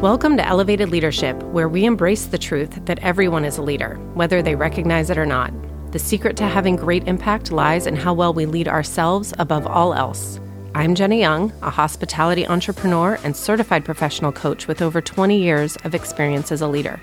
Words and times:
Welcome 0.00 0.36
to 0.36 0.46
Elevated 0.46 0.90
Leadership, 0.90 1.42
where 1.42 1.68
we 1.68 1.84
embrace 1.84 2.26
the 2.26 2.38
truth 2.38 2.84
that 2.84 3.00
everyone 3.00 3.44
is 3.44 3.58
a 3.58 3.62
leader, 3.62 3.96
whether 4.14 4.42
they 4.42 4.54
recognize 4.54 5.10
it 5.10 5.18
or 5.18 5.26
not. 5.26 5.52
The 5.90 5.98
secret 5.98 6.36
to 6.36 6.44
having 6.44 6.76
great 6.76 7.08
impact 7.08 7.50
lies 7.50 7.84
in 7.84 7.96
how 7.96 8.14
well 8.14 8.32
we 8.32 8.46
lead 8.46 8.68
ourselves 8.68 9.34
above 9.40 9.66
all 9.66 9.92
else. 9.92 10.38
I'm 10.72 10.94
Jena 10.94 11.16
Young, 11.16 11.52
a 11.62 11.70
hospitality 11.70 12.46
entrepreneur 12.46 13.18
and 13.24 13.34
certified 13.36 13.84
professional 13.84 14.30
coach 14.30 14.68
with 14.68 14.82
over 14.82 15.00
20 15.00 15.36
years 15.36 15.74
of 15.82 15.96
experience 15.96 16.52
as 16.52 16.62
a 16.62 16.68
leader. 16.68 17.00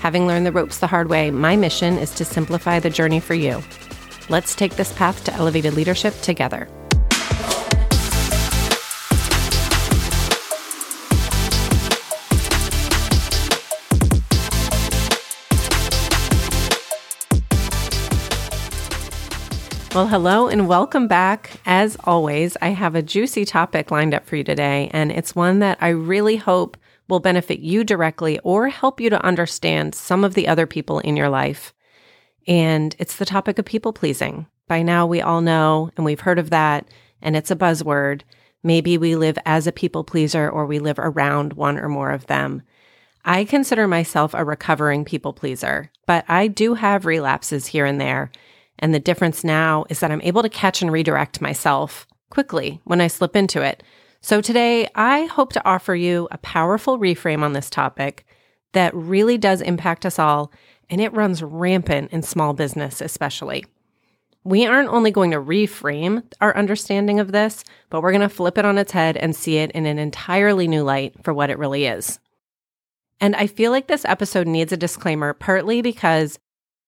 Having 0.00 0.26
learned 0.26 0.46
the 0.46 0.52
ropes 0.52 0.78
the 0.78 0.86
hard 0.86 1.10
way, 1.10 1.30
my 1.30 1.54
mission 1.54 1.98
is 1.98 2.14
to 2.14 2.24
simplify 2.24 2.80
the 2.80 2.88
journey 2.88 3.20
for 3.20 3.34
you. 3.34 3.62
Let's 4.30 4.54
take 4.54 4.76
this 4.76 4.94
path 4.94 5.22
to 5.24 5.34
elevated 5.34 5.74
leadership 5.74 6.18
together. 6.22 6.66
Well, 19.94 20.06
hello 20.06 20.48
and 20.48 20.68
welcome 20.68 21.06
back. 21.06 21.60
As 21.66 21.98
always, 22.04 22.56
I 22.62 22.70
have 22.70 22.94
a 22.94 23.02
juicy 23.02 23.44
topic 23.44 23.90
lined 23.90 24.14
up 24.14 24.24
for 24.24 24.36
you 24.36 24.42
today, 24.42 24.88
and 24.94 25.12
it's 25.12 25.36
one 25.36 25.58
that 25.58 25.76
I 25.82 25.88
really 25.88 26.36
hope 26.36 26.78
will 27.10 27.20
benefit 27.20 27.60
you 27.60 27.84
directly 27.84 28.38
or 28.38 28.70
help 28.70 29.02
you 29.02 29.10
to 29.10 29.22
understand 29.22 29.94
some 29.94 30.24
of 30.24 30.32
the 30.32 30.48
other 30.48 30.66
people 30.66 31.00
in 31.00 31.14
your 31.14 31.28
life. 31.28 31.74
And 32.48 32.96
it's 32.98 33.16
the 33.16 33.26
topic 33.26 33.58
of 33.58 33.66
people 33.66 33.92
pleasing. 33.92 34.46
By 34.66 34.80
now, 34.80 35.06
we 35.06 35.20
all 35.20 35.42
know 35.42 35.90
and 35.98 36.06
we've 36.06 36.20
heard 36.20 36.38
of 36.38 36.48
that, 36.48 36.88
and 37.20 37.36
it's 37.36 37.50
a 37.50 37.56
buzzword. 37.56 38.22
Maybe 38.62 38.96
we 38.96 39.14
live 39.14 39.38
as 39.44 39.66
a 39.66 39.72
people 39.72 40.04
pleaser 40.04 40.48
or 40.48 40.64
we 40.64 40.78
live 40.78 40.98
around 40.98 41.52
one 41.52 41.76
or 41.76 41.90
more 41.90 42.12
of 42.12 42.28
them. 42.28 42.62
I 43.26 43.44
consider 43.44 43.86
myself 43.86 44.32
a 44.32 44.42
recovering 44.42 45.04
people 45.04 45.34
pleaser, 45.34 45.90
but 46.06 46.24
I 46.28 46.46
do 46.46 46.72
have 46.72 47.04
relapses 47.04 47.66
here 47.66 47.84
and 47.84 48.00
there. 48.00 48.30
And 48.82 48.92
the 48.92 49.00
difference 49.00 49.44
now 49.44 49.86
is 49.88 50.00
that 50.00 50.10
I'm 50.10 50.20
able 50.22 50.42
to 50.42 50.48
catch 50.48 50.82
and 50.82 50.90
redirect 50.90 51.40
myself 51.40 52.06
quickly 52.30 52.80
when 52.82 53.00
I 53.00 53.06
slip 53.06 53.36
into 53.36 53.62
it. 53.62 53.82
So 54.20 54.40
today, 54.40 54.88
I 54.94 55.26
hope 55.26 55.52
to 55.52 55.64
offer 55.64 55.94
you 55.94 56.28
a 56.32 56.38
powerful 56.38 56.98
reframe 56.98 57.42
on 57.42 57.52
this 57.52 57.70
topic 57.70 58.26
that 58.72 58.94
really 58.94 59.38
does 59.38 59.60
impact 59.60 60.04
us 60.04 60.18
all, 60.18 60.52
and 60.90 61.00
it 61.00 61.12
runs 61.12 61.42
rampant 61.42 62.10
in 62.12 62.22
small 62.22 62.54
business, 62.54 63.00
especially. 63.00 63.64
We 64.44 64.66
aren't 64.66 64.88
only 64.88 65.12
going 65.12 65.30
to 65.30 65.40
reframe 65.40 66.24
our 66.40 66.56
understanding 66.56 67.20
of 67.20 67.30
this, 67.30 67.62
but 67.88 68.02
we're 68.02 68.10
going 68.10 68.22
to 68.22 68.28
flip 68.28 68.58
it 68.58 68.64
on 68.64 68.78
its 68.78 68.90
head 68.90 69.16
and 69.16 69.36
see 69.36 69.58
it 69.58 69.70
in 69.70 69.86
an 69.86 69.98
entirely 70.00 70.66
new 70.66 70.82
light 70.82 71.14
for 71.22 71.32
what 71.32 71.50
it 71.50 71.58
really 71.58 71.86
is. 71.86 72.18
And 73.20 73.36
I 73.36 73.46
feel 73.46 73.70
like 73.70 73.86
this 73.86 74.04
episode 74.04 74.48
needs 74.48 74.72
a 74.72 74.76
disclaimer, 74.76 75.32
partly 75.32 75.82
because 75.82 76.40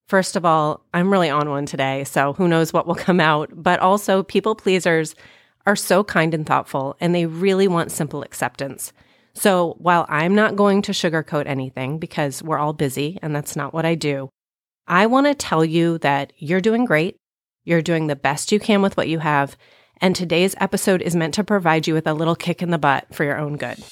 First 0.07 0.37
of 0.37 0.45
all, 0.45 0.85
I'm 0.93 1.11
really 1.11 1.31
on 1.31 1.49
one 1.49 1.67
today, 1.67 2.05
so 2.05 2.35
who 2.35 2.47
knows 2.47 2.73
what 2.73 2.87
will 2.87 2.95
come 2.95 3.21
out. 3.21 3.51
But 3.55 3.81
also, 3.81 4.23
people 4.23 4.55
pleasers 4.55 5.15
are 5.67 5.77
so 5.77 6.05
kind 6.05 6.35
and 6.35 6.47
thoughtful, 6.47 6.97
and 7.01 7.15
they 7.15 7.27
really 7.27 7.69
want 7.69 7.91
simple 7.91 8.23
acceptance. 8.23 8.93
So 9.35 9.77
while 9.79 10.07
I'm 10.09 10.35
not 10.35 10.57
going 10.57 10.83
to 10.83 10.93
sugarcoat 10.93 11.47
anything 11.47 11.99
because 11.99 12.43
we're 12.43 12.59
all 12.59 12.73
busy 12.73 13.19
and 13.21 13.35
that's 13.35 13.57
not 13.57 13.75
what 13.75 13.85
I 13.85 13.95
do, 13.97 14.31
I 14.87 15.07
want 15.07 15.27
to 15.27 15.35
tell 15.35 15.65
you 15.65 15.99
that 15.99 16.33
you're 16.37 16.61
doing 16.61 16.85
great. 16.85 17.17
You're 17.65 17.83
doing 17.83 18.07
the 18.07 18.17
best 18.17 18.53
you 18.53 18.61
can 18.61 18.83
with 18.83 18.97
what 18.97 19.09
you 19.09 19.19
have. 19.19 19.57
And 20.01 20.15
today's 20.15 20.55
episode 20.61 21.03
is 21.03 21.17
meant 21.17 21.35
to 21.35 21.45
provide 21.45 21.87
you 21.87 21.95
with 21.95 22.07
a 22.07 22.15
little 22.15 22.37
kick 22.37 22.63
in 22.63 22.71
the 22.71 22.79
butt 22.79 23.13
for 23.13 23.25
your 23.25 23.39
own 23.39 23.57
good. 23.57 23.83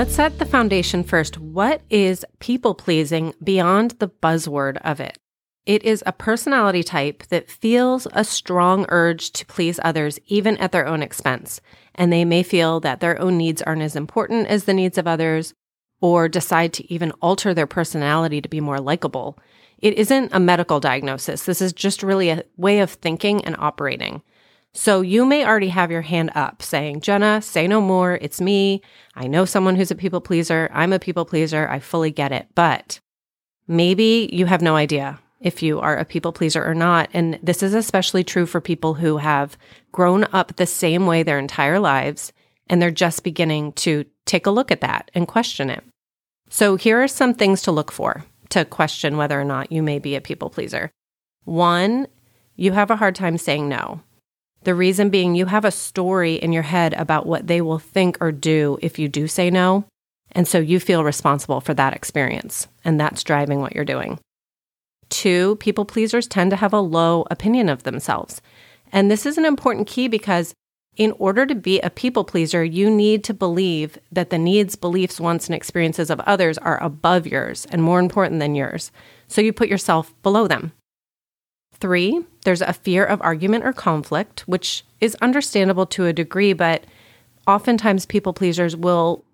Let's 0.00 0.14
set 0.14 0.38
the 0.38 0.46
foundation 0.46 1.04
first. 1.04 1.36
What 1.36 1.82
is 1.90 2.24
people 2.38 2.74
pleasing 2.74 3.34
beyond 3.44 3.90
the 3.98 4.08
buzzword 4.08 4.78
of 4.78 4.98
it? 4.98 5.18
It 5.66 5.82
is 5.82 6.02
a 6.06 6.12
personality 6.12 6.82
type 6.82 7.24
that 7.24 7.50
feels 7.50 8.06
a 8.14 8.24
strong 8.24 8.86
urge 8.88 9.30
to 9.32 9.44
please 9.44 9.78
others, 9.84 10.18
even 10.24 10.56
at 10.56 10.72
their 10.72 10.86
own 10.86 11.02
expense. 11.02 11.60
And 11.94 12.10
they 12.10 12.24
may 12.24 12.42
feel 12.42 12.80
that 12.80 13.00
their 13.00 13.20
own 13.20 13.36
needs 13.36 13.60
aren't 13.60 13.82
as 13.82 13.94
important 13.94 14.46
as 14.46 14.64
the 14.64 14.72
needs 14.72 14.96
of 14.96 15.06
others, 15.06 15.52
or 16.00 16.30
decide 16.30 16.72
to 16.72 16.90
even 16.90 17.12
alter 17.20 17.52
their 17.52 17.66
personality 17.66 18.40
to 18.40 18.48
be 18.48 18.58
more 18.58 18.80
likable. 18.80 19.38
It 19.80 19.98
isn't 19.98 20.32
a 20.32 20.40
medical 20.40 20.80
diagnosis. 20.80 21.44
This 21.44 21.60
is 21.60 21.74
just 21.74 22.02
really 22.02 22.30
a 22.30 22.44
way 22.56 22.80
of 22.80 22.90
thinking 22.90 23.44
and 23.44 23.54
operating. 23.58 24.22
So 24.72 25.00
you 25.00 25.24
may 25.24 25.44
already 25.44 25.68
have 25.68 25.90
your 25.90 26.02
hand 26.02 26.30
up 26.34 26.62
saying, 26.62 27.00
Jena, 27.00 27.42
say 27.42 27.66
no 27.66 27.80
more. 27.80 28.18
It's 28.20 28.40
me. 28.40 28.82
I 29.14 29.26
know 29.26 29.44
someone 29.44 29.76
who's 29.76 29.90
a 29.90 29.96
people 29.96 30.20
pleaser. 30.20 30.70
I'm 30.72 30.92
a 30.92 30.98
people 30.98 31.24
pleaser. 31.24 31.68
I 31.68 31.80
fully 31.80 32.10
get 32.10 32.30
it. 32.30 32.46
But 32.54 33.00
maybe 33.66 34.30
you 34.32 34.46
have 34.46 34.62
no 34.62 34.76
idea 34.76 35.18
if 35.40 35.62
you 35.62 35.80
are 35.80 35.96
a 35.96 36.04
people 36.04 36.32
pleaser 36.32 36.64
or 36.64 36.74
not. 36.74 37.10
And 37.12 37.38
this 37.42 37.62
is 37.62 37.74
especially 37.74 38.22
true 38.22 38.46
for 38.46 38.60
people 38.60 38.94
who 38.94 39.16
have 39.16 39.56
grown 39.90 40.24
up 40.32 40.56
the 40.56 40.66
same 40.66 41.06
way 41.06 41.22
their 41.22 41.38
entire 41.38 41.80
lives 41.80 42.32
and 42.68 42.80
they're 42.80 42.90
just 42.92 43.24
beginning 43.24 43.72
to 43.72 44.04
take 44.26 44.46
a 44.46 44.50
look 44.50 44.70
at 44.70 44.82
that 44.82 45.10
and 45.14 45.26
question 45.26 45.70
it. 45.70 45.82
So 46.48 46.76
here 46.76 47.02
are 47.02 47.08
some 47.08 47.34
things 47.34 47.62
to 47.62 47.72
look 47.72 47.90
for 47.90 48.24
to 48.50 48.64
question 48.64 49.16
whether 49.16 49.40
or 49.40 49.44
not 49.44 49.72
you 49.72 49.82
may 49.82 49.98
be 49.98 50.14
a 50.14 50.20
people 50.20 50.50
pleaser. 50.50 50.90
One, 51.44 52.06
you 52.54 52.72
have 52.72 52.90
a 52.90 52.96
hard 52.96 53.14
time 53.14 53.38
saying 53.38 53.68
no. 53.68 54.02
The 54.62 54.74
reason 54.74 55.08
being, 55.08 55.34
you 55.34 55.46
have 55.46 55.64
a 55.64 55.70
story 55.70 56.34
in 56.34 56.52
your 56.52 56.62
head 56.62 56.92
about 56.94 57.26
what 57.26 57.46
they 57.46 57.60
will 57.60 57.78
think 57.78 58.18
or 58.20 58.30
do 58.30 58.78
if 58.82 58.98
you 58.98 59.08
do 59.08 59.26
say 59.26 59.50
no. 59.50 59.86
And 60.32 60.46
so 60.46 60.58
you 60.58 60.78
feel 60.78 61.02
responsible 61.02 61.60
for 61.60 61.74
that 61.74 61.94
experience, 61.94 62.68
and 62.84 63.00
that's 63.00 63.24
driving 63.24 63.60
what 63.60 63.74
you're 63.74 63.84
doing. 63.84 64.18
Two, 65.08 65.56
people 65.56 65.84
pleasers 65.84 66.28
tend 66.28 66.50
to 66.50 66.56
have 66.56 66.72
a 66.72 66.80
low 66.80 67.26
opinion 67.30 67.68
of 67.68 67.82
themselves. 67.82 68.40
And 68.92 69.10
this 69.10 69.26
is 69.26 69.38
an 69.38 69.44
important 69.44 69.88
key 69.88 70.08
because 70.08 70.54
in 70.96 71.12
order 71.12 71.46
to 71.46 71.54
be 71.54 71.80
a 71.80 71.90
people 71.90 72.24
pleaser, 72.24 72.62
you 72.62 72.90
need 72.90 73.24
to 73.24 73.34
believe 73.34 73.98
that 74.12 74.30
the 74.30 74.38
needs, 74.38 74.76
beliefs, 74.76 75.18
wants, 75.18 75.46
and 75.46 75.54
experiences 75.54 76.10
of 76.10 76.20
others 76.20 76.58
are 76.58 76.82
above 76.82 77.26
yours 77.26 77.66
and 77.70 77.82
more 77.82 78.00
important 78.00 78.40
than 78.40 78.54
yours. 78.54 78.92
So 79.26 79.40
you 79.40 79.52
put 79.52 79.68
yourself 79.68 80.12
below 80.22 80.46
them. 80.46 80.72
Three, 81.80 82.24
there's 82.44 82.60
a 82.60 82.72
fear 82.72 83.04
of 83.04 83.22
argument 83.22 83.64
or 83.64 83.72
conflict, 83.72 84.40
which 84.40 84.84
is 85.00 85.16
understandable 85.16 85.86
to 85.86 86.06
a 86.06 86.12
degree, 86.12 86.52
but 86.52 86.84
oftentimes 87.46 88.06
people 88.06 88.32
pleasers 88.32 88.76
will 88.76 89.24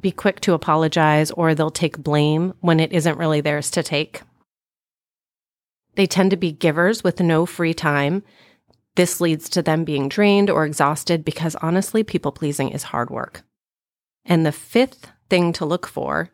be 0.00 0.10
quick 0.10 0.40
to 0.40 0.54
apologize 0.54 1.30
or 1.32 1.54
they'll 1.54 1.70
take 1.70 1.98
blame 1.98 2.54
when 2.60 2.80
it 2.80 2.92
isn't 2.92 3.18
really 3.18 3.40
theirs 3.40 3.70
to 3.72 3.82
take. 3.82 4.22
They 5.96 6.06
tend 6.06 6.30
to 6.30 6.36
be 6.36 6.52
givers 6.52 7.04
with 7.04 7.20
no 7.20 7.44
free 7.44 7.74
time. 7.74 8.22
This 8.94 9.20
leads 9.20 9.50
to 9.50 9.62
them 9.62 9.84
being 9.84 10.08
drained 10.08 10.48
or 10.48 10.64
exhausted 10.64 11.24
because 11.24 11.54
honestly, 11.56 12.02
people 12.02 12.32
pleasing 12.32 12.70
is 12.70 12.84
hard 12.84 13.10
work. 13.10 13.42
And 14.24 14.46
the 14.46 14.52
fifth 14.52 15.10
thing 15.28 15.52
to 15.54 15.64
look 15.66 15.86
for 15.86 16.30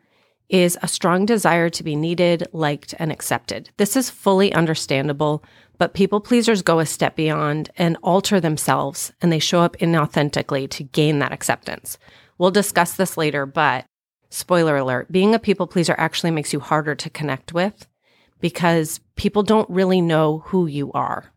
is 0.49 0.77
a 0.81 0.87
strong 0.87 1.25
desire 1.25 1.69
to 1.69 1.83
be 1.83 1.95
needed, 1.95 2.47
liked, 2.53 2.93
and 2.99 3.11
accepted. 3.11 3.69
This 3.77 3.95
is 3.95 4.09
fully 4.09 4.53
understandable, 4.53 5.43
but 5.77 5.93
people 5.93 6.21
pleasers 6.21 6.61
go 6.61 6.79
a 6.79 6.85
step 6.85 7.15
beyond 7.15 7.69
and 7.77 7.97
alter 8.01 8.39
themselves, 8.39 9.11
and 9.21 9.31
they 9.31 9.39
show 9.39 9.61
up 9.61 9.77
inauthentically 9.77 10.69
to 10.71 10.83
gain 10.83 11.19
that 11.19 11.33
acceptance. 11.33 11.97
We'll 12.37 12.51
discuss 12.51 12.93
this 12.93 13.17
later, 13.17 13.45
but 13.45 13.85
spoiler 14.29 14.77
alert, 14.77 15.11
being 15.11 15.35
a 15.35 15.39
people 15.39 15.67
pleaser 15.67 15.95
actually 15.97 16.31
makes 16.31 16.53
you 16.53 16.59
harder 16.59 16.95
to 16.95 17.09
connect 17.09 17.53
with 17.53 17.87
because 18.39 18.99
people 19.15 19.43
don't 19.43 19.69
really 19.69 20.01
know 20.01 20.43
who 20.45 20.67
you 20.67 20.91
are. 20.93 21.31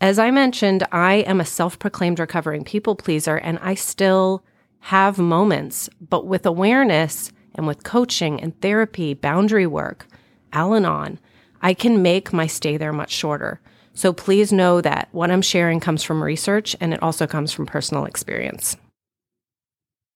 As 0.00 0.18
I 0.18 0.30
mentioned, 0.30 0.86
I 0.92 1.14
am 1.14 1.40
a 1.40 1.44
self 1.44 1.78
proclaimed 1.78 2.20
recovering 2.20 2.64
people 2.64 2.94
pleaser, 2.94 3.36
and 3.36 3.58
I 3.60 3.74
still 3.74 4.44
have 4.80 5.18
moments, 5.18 5.90
but 6.00 6.26
with 6.26 6.46
awareness, 6.46 7.32
and 7.58 7.66
with 7.66 7.82
coaching 7.84 8.40
and 8.40 8.58
therapy, 8.62 9.12
boundary 9.12 9.66
work, 9.66 10.06
Al 10.52 10.74
Anon, 10.74 11.18
I 11.60 11.74
can 11.74 12.00
make 12.00 12.32
my 12.32 12.46
stay 12.46 12.76
there 12.76 12.92
much 12.92 13.10
shorter. 13.10 13.60
So 13.92 14.12
please 14.12 14.52
know 14.52 14.80
that 14.80 15.08
what 15.10 15.30
I'm 15.30 15.42
sharing 15.42 15.80
comes 15.80 16.04
from 16.04 16.22
research 16.22 16.76
and 16.80 16.94
it 16.94 17.02
also 17.02 17.26
comes 17.26 17.52
from 17.52 17.66
personal 17.66 18.04
experience. 18.04 18.76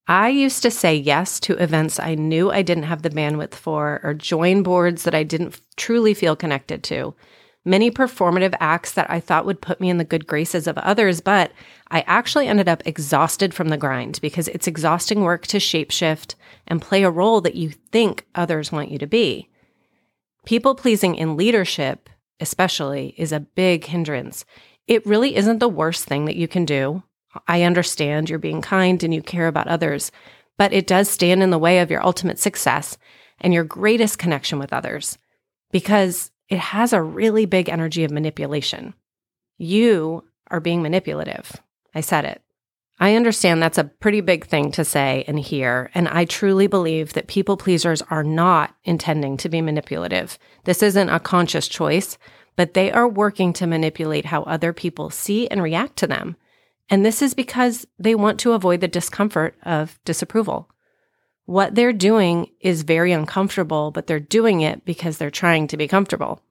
I 0.07 0.29
used 0.29 0.63
to 0.63 0.71
say 0.71 0.95
yes 0.95 1.39
to 1.41 1.61
events 1.61 1.99
I 1.99 2.15
knew 2.15 2.49
I 2.49 2.61
didn't 2.61 2.83
have 2.83 3.03
the 3.03 3.09
bandwidth 3.09 3.53
for 3.53 3.99
or 4.03 4.13
join 4.13 4.63
boards 4.63 5.03
that 5.03 5.15
I 5.15 5.23
didn't 5.23 5.59
truly 5.75 6.13
feel 6.13 6.35
connected 6.35 6.81
to 6.85 7.13
many 7.65 7.89
performative 7.89 8.53
acts 8.59 8.91
that 8.93 9.09
I 9.09 9.19
thought 9.19 9.45
would 9.45 9.61
put 9.61 9.79
me 9.79 9.89
in 9.89 9.97
the 9.97 10.03
good 10.03 10.27
graces 10.27 10.67
of 10.67 10.77
others, 10.77 11.21
but 11.21 11.51
I 11.89 12.01
actually 12.01 12.47
ended 12.47 12.67
up 12.67 12.83
exhausted 12.85 13.53
from 13.53 13.69
the 13.69 13.77
grind 13.77 14.19
because 14.21 14.47
it's 14.49 14.67
exhausting 14.67 15.21
work 15.21 15.47
to 15.47 15.57
shapeshift 15.57 16.35
and 16.67 16.81
play 16.81 17.03
a 17.03 17.09
role 17.09 17.41
that 17.41 17.55
you 17.55 17.71
think 17.91 18.25
others 18.35 18.71
want 18.71 18.91
you 18.91 18.97
to 18.99 19.07
be. 19.07 19.49
People 20.45 20.75
pleasing 20.75 21.15
in 21.15 21.37
leadership, 21.37 22.09
especially, 22.39 23.13
is 23.17 23.31
a 23.31 23.39
big 23.39 23.85
hindrance. 23.85 24.43
It 24.87 25.05
really 25.05 25.35
isn't 25.35 25.59
the 25.59 25.69
worst 25.69 26.05
thing 26.05 26.25
that 26.25 26.35
you 26.35 26.47
can 26.47 26.65
do. 26.65 27.03
I 27.47 27.63
understand 27.63 28.29
you're 28.29 28.39
being 28.39 28.61
kind 28.61 29.01
and 29.03 29.13
you 29.13 29.21
care 29.21 29.47
about 29.47 29.67
others, 29.67 30.11
but 30.57 30.73
it 30.73 30.85
does 30.85 31.09
stand 31.09 31.41
in 31.41 31.49
the 31.49 31.57
way 31.57 31.79
of 31.79 31.89
your 31.89 32.05
ultimate 32.05 32.39
success 32.39 32.97
and 33.39 33.53
your 33.53 33.63
greatest 33.63 34.19
connection 34.19 34.59
with 34.59 34.73
others 34.73 35.17
because 35.71 36.31
it 36.49 36.59
has 36.59 36.93
a 36.93 37.01
really 37.01 37.45
big 37.45 37.69
energy 37.69 38.03
of 38.03 38.11
manipulation. 38.11 38.93
You 39.57 40.23
are 40.49 40.59
being 40.59 40.81
manipulative. 40.81 41.61
I 41.95 42.01
said 42.01 42.25
it. 42.25 42.41
I 42.99 43.15
understand 43.15 43.61
that's 43.61 43.77
a 43.77 43.85
pretty 43.85 44.21
big 44.21 44.45
thing 44.45 44.71
to 44.73 44.85
say 44.85 45.23
and 45.27 45.39
hear, 45.39 45.89
and 45.95 46.07
I 46.07 46.25
truly 46.25 46.67
believe 46.67 47.13
that 47.13 47.27
people 47.27 47.57
pleasers 47.57 48.01
are 48.03 48.23
not 48.23 48.75
intending 48.83 49.35
to 49.37 49.49
be 49.49 49.61
manipulative. 49.61 50.37
This 50.65 50.83
isn't 50.83 51.09
a 51.09 51.19
conscious 51.19 51.67
choice, 51.67 52.17
but 52.55 52.75
they 52.75 52.91
are 52.91 53.07
working 53.07 53.51
to 53.53 53.67
manipulate 53.67 54.25
how 54.25 54.43
other 54.43 54.73
people 54.73 55.09
see 55.09 55.47
and 55.47 55.61
react 55.61 55.97
to 55.97 56.07
them. 56.07 56.35
And 56.89 57.05
this 57.05 57.21
is 57.21 57.33
because 57.33 57.87
they 57.97 58.13
want 58.13 58.39
to 58.41 58.51
avoid 58.51 58.79
the 58.79 58.87
discomfort 58.87 59.55
of 59.63 59.99
disapproval. 60.05 60.69
What 61.45 61.75
they're 61.75 61.93
doing 61.93 62.51
is 62.61 62.83
very 62.83 63.11
uncomfortable, 63.11 63.91
but 63.91 64.07
they're 64.07 64.19
doing 64.19 64.61
it 64.61 64.85
because 64.85 65.17
they're 65.17 65.29
trying 65.29 65.67
to 65.67 65.77
be 65.77 65.87
comfortable. 65.87 66.41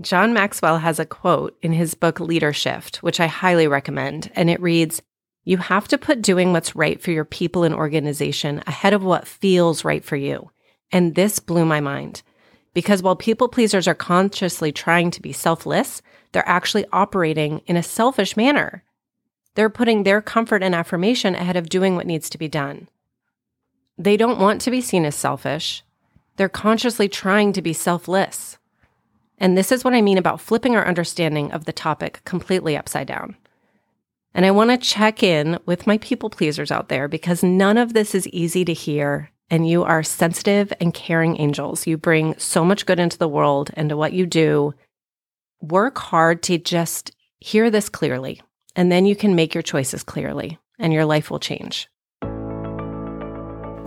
John 0.00 0.32
Maxwell 0.32 0.78
has 0.78 0.98
a 0.98 1.04
quote 1.04 1.58
in 1.60 1.72
his 1.72 1.94
book 1.94 2.18
Leadershift, 2.18 2.96
which 2.98 3.20
I 3.20 3.26
highly 3.26 3.66
recommend, 3.66 4.30
and 4.34 4.48
it 4.48 4.62
reads 4.62 5.02
You 5.44 5.58
have 5.58 5.88
to 5.88 5.98
put 5.98 6.22
doing 6.22 6.52
what's 6.52 6.76
right 6.76 7.02
for 7.02 7.10
your 7.10 7.24
people 7.24 7.64
and 7.64 7.74
organization 7.74 8.62
ahead 8.66 8.94
of 8.94 9.02
what 9.02 9.28
feels 9.28 9.84
right 9.84 10.04
for 10.04 10.16
you. 10.16 10.50
And 10.90 11.14
this 11.14 11.38
blew 11.38 11.66
my 11.66 11.80
mind. 11.80 12.22
Because 12.72 13.02
while 13.02 13.16
people 13.16 13.48
pleasers 13.48 13.88
are 13.88 13.94
consciously 13.94 14.72
trying 14.72 15.10
to 15.10 15.20
be 15.20 15.32
selfless, 15.32 16.00
they're 16.32 16.48
actually 16.48 16.86
operating 16.92 17.60
in 17.66 17.76
a 17.76 17.82
selfish 17.82 18.36
manner. 18.36 18.84
They're 19.54 19.68
putting 19.68 20.04
their 20.04 20.22
comfort 20.22 20.62
and 20.62 20.74
affirmation 20.74 21.34
ahead 21.34 21.56
of 21.56 21.68
doing 21.68 21.96
what 21.96 22.06
needs 22.06 22.30
to 22.30 22.38
be 22.38 22.48
done. 22.48 22.88
They 23.98 24.16
don't 24.16 24.38
want 24.38 24.60
to 24.62 24.70
be 24.70 24.80
seen 24.80 25.04
as 25.04 25.16
selfish. 25.16 25.82
They're 26.36 26.48
consciously 26.48 27.08
trying 27.08 27.52
to 27.54 27.62
be 27.62 27.72
selfless. 27.72 28.58
And 29.38 29.56
this 29.56 29.72
is 29.72 29.84
what 29.84 29.94
I 29.94 30.02
mean 30.02 30.18
about 30.18 30.40
flipping 30.40 30.76
our 30.76 30.86
understanding 30.86 31.52
of 31.52 31.64
the 31.64 31.72
topic 31.72 32.20
completely 32.24 32.76
upside 32.76 33.08
down. 33.08 33.36
And 34.34 34.46
I 34.46 34.50
want 34.52 34.70
to 34.70 34.76
check 34.76 35.22
in 35.22 35.58
with 35.66 35.86
my 35.86 35.98
people 35.98 36.30
pleasers 36.30 36.70
out 36.70 36.88
there 36.88 37.08
because 37.08 37.42
none 37.42 37.76
of 37.76 37.92
this 37.92 38.14
is 38.14 38.28
easy 38.28 38.64
to 38.64 38.72
hear. 38.72 39.30
And 39.50 39.68
you 39.68 39.82
are 39.82 40.02
sensitive 40.02 40.72
and 40.80 40.94
caring 40.94 41.40
angels. 41.40 41.86
You 41.86 41.96
bring 41.96 42.38
so 42.38 42.64
much 42.64 42.86
good 42.86 43.00
into 43.00 43.18
the 43.18 43.28
world 43.28 43.70
and 43.74 43.88
to 43.88 43.96
what 43.96 44.12
you 44.12 44.26
do. 44.26 44.74
Work 45.60 45.98
hard 45.98 46.42
to 46.44 46.58
just 46.58 47.10
hear 47.40 47.70
this 47.70 47.88
clearly, 47.88 48.42
and 48.76 48.92
then 48.92 49.06
you 49.06 49.16
can 49.16 49.34
make 49.34 49.54
your 49.54 49.62
choices 49.62 50.02
clearly, 50.02 50.58
and 50.78 50.92
your 50.92 51.04
life 51.04 51.30
will 51.30 51.40
change. 51.40 51.88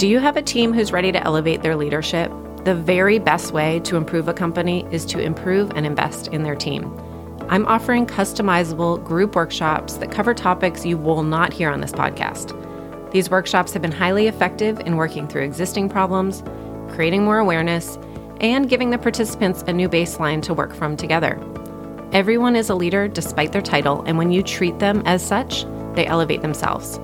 Do 0.02 0.08
you 0.08 0.18
have 0.18 0.36
a 0.36 0.42
team 0.42 0.74
who's 0.74 0.92
ready 0.92 1.12
to 1.12 1.24
elevate 1.24 1.62
their 1.62 1.76
leadership? 1.76 2.32
The 2.66 2.74
very 2.74 3.20
best 3.20 3.52
way 3.54 3.80
to 3.82 3.98
improve 3.98 4.28
a 4.28 4.34
company 4.34 4.84
is 4.90 5.06
to 5.06 5.20
improve 5.20 5.74
and 5.76 5.86
invest 5.86 6.30
in 6.30 6.42
their 6.42 6.56
team. 6.56 6.92
I'm 7.50 7.68
offering 7.68 8.08
customizable 8.08 9.04
group 9.04 9.36
workshops 9.36 9.98
that 9.98 10.12
cover 10.12 10.34
topics 10.34 10.88
you 10.88 10.98
will 10.98 11.22
not 11.22 11.54
hear 11.54 11.70
on 11.70 11.82
this 11.82 11.92
podcast. 11.92 12.60
These 13.12 13.30
workshops 13.30 13.74
have 13.74 13.84
been 13.84 13.92
highly 13.92 14.26
effective 14.26 14.80
in 14.80 14.96
working 14.96 15.28
through 15.28 15.44
existing 15.44 15.88
problems, 15.88 16.42
creating 16.90 17.24
more 17.24 17.38
awareness, 17.38 18.00
and 18.40 18.68
giving 18.68 18.90
the 18.90 18.98
participants 18.98 19.64
a 19.68 19.72
new 19.72 19.88
baseline 19.88 20.42
to 20.42 20.56
work 20.56 20.74
from 20.74 20.98
together. 20.98 21.40
Everyone 22.12 22.56
is 22.56 22.72
a 22.72 22.76
leader 22.76 23.08
despite 23.08 23.52
their 23.52 23.62
title, 23.62 24.02
and 24.08 24.18
when 24.18 24.32
you 24.32 24.42
treat 24.42 24.80
them 24.80 25.04
as 25.06 25.24
such, 25.24 25.64
they 25.94 26.08
elevate 26.08 26.42
themselves. 26.42 27.00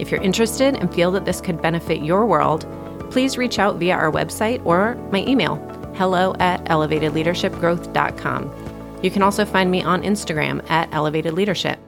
If 0.00 0.10
you're 0.10 0.22
interested 0.22 0.76
and 0.76 0.92
feel 0.94 1.10
that 1.12 1.26
this 1.26 1.42
could 1.42 1.60
benefit 1.60 2.02
your 2.02 2.24
world, 2.24 2.66
please 3.10 3.36
reach 3.36 3.58
out 3.58 3.76
via 3.76 3.94
our 3.94 4.10
website 4.10 4.64
or 4.64 4.94
my 5.12 5.18
email, 5.26 5.56
hello 5.94 6.34
at 6.40 6.64
elevatedleadershipgrowth.com. 6.64 9.00
You 9.02 9.10
can 9.10 9.22
also 9.22 9.44
find 9.44 9.70
me 9.70 9.82
on 9.82 10.02
Instagram 10.02 10.68
at 10.70 10.88
Elevated 10.94 11.34
Leadership. 11.34 11.78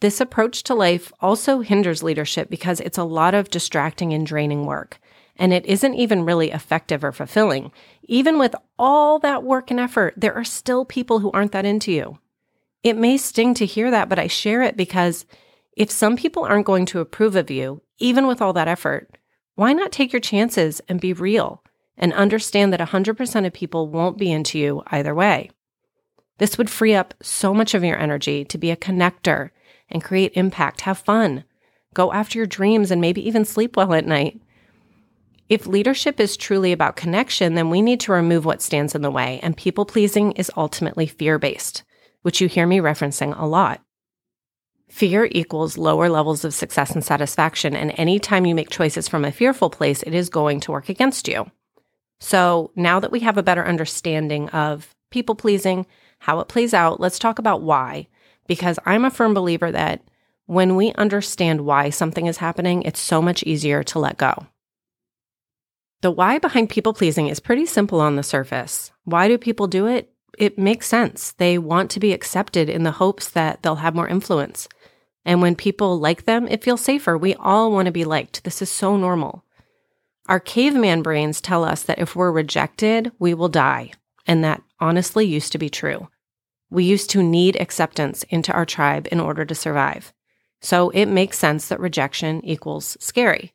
This 0.00 0.20
approach 0.20 0.64
to 0.64 0.74
life 0.74 1.12
also 1.20 1.60
hinders 1.60 2.02
leadership 2.02 2.50
because 2.50 2.80
it's 2.80 2.98
a 2.98 3.04
lot 3.04 3.34
of 3.34 3.50
distracting 3.50 4.12
and 4.12 4.26
draining 4.26 4.66
work, 4.66 4.98
and 5.36 5.52
it 5.52 5.64
isn't 5.66 5.94
even 5.94 6.24
really 6.24 6.50
effective 6.50 7.04
or 7.04 7.12
fulfilling. 7.12 7.70
Even 8.02 8.38
with 8.38 8.54
all 8.78 9.20
that 9.20 9.44
work 9.44 9.70
and 9.70 9.78
effort, 9.78 10.14
there 10.16 10.34
are 10.34 10.44
still 10.44 10.84
people 10.84 11.20
who 11.20 11.30
aren't 11.30 11.52
that 11.52 11.64
into 11.64 11.92
you. 11.92 12.18
It 12.86 12.96
may 12.96 13.16
sting 13.16 13.52
to 13.54 13.66
hear 13.66 13.90
that, 13.90 14.08
but 14.08 14.20
I 14.20 14.28
share 14.28 14.62
it 14.62 14.76
because 14.76 15.26
if 15.76 15.90
some 15.90 16.16
people 16.16 16.44
aren't 16.44 16.66
going 16.66 16.86
to 16.86 17.00
approve 17.00 17.34
of 17.34 17.50
you, 17.50 17.82
even 17.98 18.28
with 18.28 18.40
all 18.40 18.52
that 18.52 18.68
effort, 18.68 19.18
why 19.56 19.72
not 19.72 19.90
take 19.90 20.12
your 20.12 20.20
chances 20.20 20.80
and 20.88 21.00
be 21.00 21.12
real 21.12 21.64
and 21.98 22.12
understand 22.12 22.72
that 22.72 22.78
100% 22.78 23.44
of 23.44 23.52
people 23.52 23.88
won't 23.88 24.16
be 24.16 24.30
into 24.30 24.56
you 24.56 24.84
either 24.86 25.16
way? 25.16 25.50
This 26.38 26.56
would 26.56 26.70
free 26.70 26.94
up 26.94 27.12
so 27.20 27.52
much 27.52 27.74
of 27.74 27.82
your 27.82 27.98
energy 27.98 28.44
to 28.44 28.56
be 28.56 28.70
a 28.70 28.76
connector 28.76 29.50
and 29.88 30.04
create 30.04 30.30
impact. 30.36 30.82
Have 30.82 30.98
fun. 30.98 31.42
Go 31.92 32.12
after 32.12 32.38
your 32.38 32.46
dreams 32.46 32.92
and 32.92 33.00
maybe 33.00 33.26
even 33.26 33.44
sleep 33.44 33.76
well 33.76 33.94
at 33.94 34.06
night. 34.06 34.40
If 35.48 35.66
leadership 35.66 36.20
is 36.20 36.36
truly 36.36 36.70
about 36.70 36.94
connection, 36.94 37.54
then 37.54 37.68
we 37.68 37.82
need 37.82 37.98
to 38.02 38.12
remove 38.12 38.44
what 38.44 38.62
stands 38.62 38.94
in 38.94 39.02
the 39.02 39.10
way, 39.10 39.40
and 39.42 39.56
people 39.56 39.86
pleasing 39.86 40.30
is 40.32 40.52
ultimately 40.56 41.08
fear 41.08 41.40
based, 41.40 41.82
which 42.26 42.40
you 42.40 42.48
hear 42.48 42.66
me 42.66 42.78
referencing 42.78 43.40
a 43.40 43.46
lot. 43.46 43.80
Fear 44.88 45.28
equals 45.30 45.78
lower 45.78 46.08
levels 46.08 46.44
of 46.44 46.52
success 46.52 46.90
and 46.90 47.04
satisfaction. 47.04 47.76
And 47.76 47.92
anytime 47.96 48.44
you 48.44 48.52
make 48.52 48.68
choices 48.68 49.06
from 49.06 49.24
a 49.24 49.30
fearful 49.30 49.70
place, 49.70 50.02
it 50.02 50.12
is 50.12 50.28
going 50.28 50.58
to 50.62 50.72
work 50.72 50.88
against 50.88 51.28
you. 51.28 51.48
So 52.18 52.72
now 52.74 52.98
that 52.98 53.12
we 53.12 53.20
have 53.20 53.38
a 53.38 53.44
better 53.44 53.64
understanding 53.64 54.48
of 54.48 54.92
people 55.12 55.36
pleasing, 55.36 55.86
how 56.18 56.40
it 56.40 56.48
plays 56.48 56.74
out, 56.74 56.98
let's 56.98 57.20
talk 57.20 57.38
about 57.38 57.62
why. 57.62 58.08
Because 58.48 58.80
I'm 58.84 59.04
a 59.04 59.10
firm 59.12 59.32
believer 59.32 59.70
that 59.70 60.02
when 60.46 60.74
we 60.74 60.92
understand 60.94 61.60
why 61.60 61.90
something 61.90 62.26
is 62.26 62.38
happening, 62.38 62.82
it's 62.82 62.98
so 62.98 63.22
much 63.22 63.44
easier 63.44 63.84
to 63.84 64.00
let 64.00 64.16
go. 64.16 64.48
The 66.00 66.10
why 66.10 66.40
behind 66.40 66.70
people 66.70 66.92
pleasing 66.92 67.28
is 67.28 67.38
pretty 67.38 67.66
simple 67.66 68.00
on 68.00 68.16
the 68.16 68.24
surface. 68.24 68.90
Why 69.04 69.28
do 69.28 69.38
people 69.38 69.68
do 69.68 69.86
it? 69.86 70.12
It 70.36 70.58
makes 70.58 70.86
sense. 70.86 71.32
They 71.32 71.58
want 71.58 71.90
to 71.92 72.00
be 72.00 72.12
accepted 72.12 72.68
in 72.68 72.82
the 72.82 72.92
hopes 72.92 73.28
that 73.30 73.62
they'll 73.62 73.76
have 73.76 73.94
more 73.94 74.08
influence. 74.08 74.68
And 75.24 75.42
when 75.42 75.56
people 75.56 75.98
like 75.98 76.24
them, 76.24 76.46
it 76.48 76.62
feels 76.62 76.82
safer. 76.82 77.16
We 77.18 77.34
all 77.34 77.72
want 77.72 77.86
to 77.86 77.92
be 77.92 78.04
liked. 78.04 78.44
This 78.44 78.62
is 78.62 78.70
so 78.70 78.96
normal. 78.96 79.44
Our 80.28 80.40
caveman 80.40 81.02
brains 81.02 81.40
tell 81.40 81.64
us 81.64 81.82
that 81.82 81.98
if 81.98 82.14
we're 82.14 82.30
rejected, 82.32 83.12
we 83.18 83.34
will 83.34 83.48
die. 83.48 83.92
And 84.26 84.44
that 84.44 84.62
honestly 84.80 85.24
used 85.24 85.52
to 85.52 85.58
be 85.58 85.70
true. 85.70 86.08
We 86.70 86.84
used 86.84 87.10
to 87.10 87.22
need 87.22 87.56
acceptance 87.60 88.24
into 88.24 88.52
our 88.52 88.66
tribe 88.66 89.08
in 89.10 89.20
order 89.20 89.44
to 89.44 89.54
survive. 89.54 90.12
So 90.60 90.90
it 90.90 91.06
makes 91.06 91.38
sense 91.38 91.68
that 91.68 91.80
rejection 91.80 92.44
equals 92.44 92.96
scary. 93.00 93.52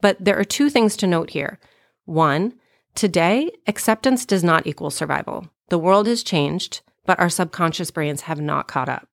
But 0.00 0.24
there 0.24 0.38
are 0.38 0.44
two 0.44 0.70
things 0.70 0.96
to 0.98 1.06
note 1.06 1.30
here. 1.30 1.58
One, 2.04 2.54
today, 2.94 3.50
acceptance 3.66 4.24
does 4.24 4.42
not 4.42 4.66
equal 4.66 4.90
survival. 4.90 5.48
The 5.68 5.78
world 5.78 6.06
has 6.06 6.22
changed, 6.22 6.82
but 7.06 7.18
our 7.18 7.28
subconscious 7.28 7.90
brains 7.90 8.22
have 8.22 8.40
not 8.40 8.68
caught 8.68 8.88
up. 8.88 9.08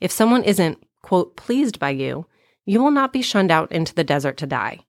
If 0.00 0.12
someone 0.12 0.44
isn't 0.44 0.82
quote, 1.02 1.36
pleased 1.36 1.78
by 1.78 1.90
you, 1.90 2.26
you 2.64 2.82
will 2.82 2.90
not 2.90 3.12
be 3.12 3.22
shunned 3.22 3.50
out 3.50 3.72
into 3.72 3.94
the 3.94 4.04
desert 4.04 4.36
to 4.38 4.46
die. 4.46 4.80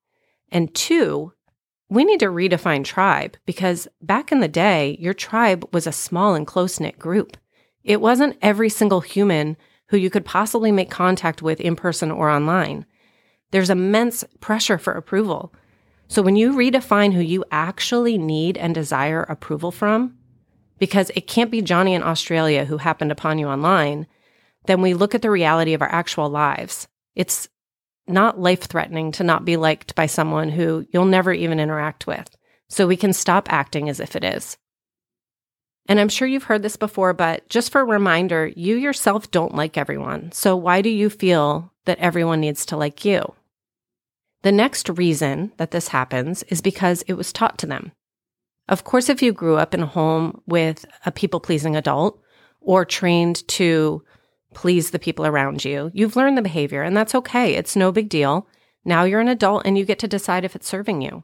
And 0.52 0.74
two, 0.74 1.34
we 1.90 2.04
need 2.04 2.20
to 2.20 2.28
redefine 2.28 2.84
tribe 2.84 3.38
because 3.46 3.88
back 4.02 4.32
in 4.32 4.42
the 4.42 4.48
day, 4.48 4.98
your 5.00 5.14
tribe 5.14 5.68
was 5.74 5.88
a 5.88 5.92
small 5.92 6.36
and 6.36 6.46
close 6.46 6.80
knit 6.80 7.00
group. 7.00 7.38
It 7.84 8.02
wasn't 8.02 8.38
every 8.42 8.70
single 8.70 9.02
human 9.02 9.58
who 9.88 9.98
you 9.98 10.10
could 10.10 10.26
possibly 10.26 10.72
make 10.72 10.92
contact 10.92 11.42
with 11.42 11.60
in 11.62 11.76
person 11.76 12.12
or 12.12 12.30
online. 12.30 12.86
There's 13.52 13.72
immense 13.72 14.24
pressure 14.40 14.78
for 14.78 14.94
approval. 14.94 15.54
So 16.08 16.22
when 16.22 16.36
you 16.36 16.54
redefine 16.54 17.14
who 17.14 17.22
you 17.22 17.44
actually 17.52 18.18
need 18.18 18.58
and 18.58 18.76
desire 18.76 19.24
approval 19.24 19.72
from, 19.72 20.18
because 20.80 21.12
it 21.16 21.28
can't 21.28 21.52
be 21.52 21.62
Johnny 21.62 21.94
in 21.94 22.04
Australia 22.04 22.66
who 22.66 22.78
happened 22.78 23.12
upon 23.12 23.38
you 23.38 23.48
online, 23.48 24.08
then 24.66 24.82
we 24.82 24.94
look 24.94 25.14
at 25.14 25.22
the 25.22 25.32
reality 25.32 25.74
of 25.74 25.82
our 25.82 25.92
actual 25.92 26.30
lives. 26.30 26.88
It's 27.16 27.50
not 28.08 28.40
life 28.40 28.62
threatening 28.62 29.12
to 29.14 29.24
not 29.24 29.46
be 29.46 29.58
liked 29.58 29.96
by 29.96 30.08
someone 30.08 30.50
who 30.50 30.86
you'll 30.92 31.06
never 31.06 31.32
even 31.32 31.60
interact 31.60 32.08
with. 32.08 32.36
So 32.68 32.88
we 32.88 32.98
can 32.98 33.14
stop 33.14 33.52
acting 33.52 33.90
as 33.90 34.00
if 34.00 34.16
it 34.16 34.24
is. 34.24 34.58
And 35.88 36.00
I'm 36.00 36.10
sure 36.10 36.28
you've 36.28 36.44
heard 36.44 36.62
this 36.62 36.78
before, 36.78 37.14
but 37.14 37.50
just 37.50 37.72
for 37.72 37.82
a 37.82 37.86
reminder, 37.86 38.52
you 38.56 38.76
yourself 38.76 39.32
don't 39.32 39.56
like 39.56 39.76
everyone. 39.76 40.32
So 40.32 40.56
why 40.56 40.84
do 40.84 40.90
you 40.90 41.10
feel 41.10 41.74
that 41.86 41.98
everyone 41.98 42.42
needs 42.42 42.64
to 42.68 42.78
like 42.78 43.04
you? 43.04 43.34
The 44.44 44.52
next 44.52 44.88
reason 44.88 45.52
that 45.58 45.72
this 45.72 45.90
happens 45.90 46.44
is 46.44 46.62
because 46.62 47.02
it 47.08 47.14
was 47.14 47.34
taught 47.34 47.58
to 47.58 47.66
them. 47.66 47.92
Of 48.70 48.84
course, 48.84 49.10
if 49.10 49.24
you 49.24 49.34
grew 49.34 49.58
up 49.58 49.74
in 49.74 49.82
a 49.82 49.88
home 49.88 50.42
with 50.46 50.86
a 51.04 51.12
people 51.12 51.40
pleasing 51.40 51.76
adult 51.76 52.22
or 52.62 52.86
trained 52.86 53.46
to 53.50 54.04
please 54.54 54.92
the 54.92 55.00
people 55.00 55.26
around 55.26 55.66
you, 55.66 55.90
you've 55.92 56.16
learned 56.16 56.38
the 56.38 56.44
behavior 56.44 56.84
and 56.84 56.96
that's 56.96 57.16
okay. 57.16 57.56
It's 57.56 57.76
no 57.76 57.92
big 57.92 58.10
deal. 58.10 58.48
Now 58.86 59.04
you're 59.06 59.22
an 59.22 59.28
adult 59.28 59.64
and 59.66 59.76
you 59.76 59.86
get 59.86 59.98
to 60.00 60.08
decide 60.08 60.46
if 60.46 60.56
it's 60.56 60.68
serving 60.68 61.02
you. 61.02 61.24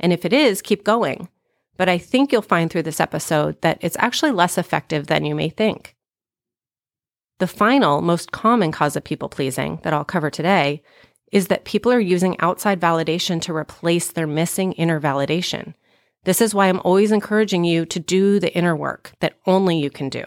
And 0.00 0.12
if 0.12 0.24
it 0.24 0.32
is, 0.32 0.60
keep 0.60 0.82
going. 0.82 1.28
But 1.76 1.88
I 1.88 1.96
think 1.96 2.32
you'll 2.32 2.42
find 2.42 2.68
through 2.68 2.82
this 2.82 3.00
episode 3.00 3.60
that 3.62 3.78
it's 3.80 3.96
actually 4.00 4.32
less 4.32 4.58
effective 4.58 5.06
than 5.06 5.24
you 5.24 5.36
may 5.36 5.48
think. 5.48 5.94
The 7.38 7.46
final, 7.46 8.00
most 8.00 8.32
common 8.32 8.72
cause 8.72 8.96
of 8.96 9.04
people 9.04 9.28
pleasing 9.28 9.78
that 9.84 9.92
I'll 9.92 10.04
cover 10.04 10.28
today 10.28 10.82
is 11.30 11.46
that 11.46 11.64
people 11.64 11.92
are 11.92 12.00
using 12.00 12.38
outside 12.40 12.80
validation 12.80 13.40
to 13.42 13.54
replace 13.54 14.10
their 14.10 14.26
missing 14.26 14.72
inner 14.72 15.00
validation. 15.00 15.74
This 16.24 16.40
is 16.40 16.54
why 16.54 16.68
I'm 16.68 16.80
always 16.80 17.12
encouraging 17.12 17.64
you 17.64 17.86
to 17.86 17.98
do 17.98 18.38
the 18.38 18.54
inner 18.54 18.76
work 18.76 19.12
that 19.20 19.38
only 19.46 19.78
you 19.78 19.90
can 19.90 20.08
do. 20.08 20.24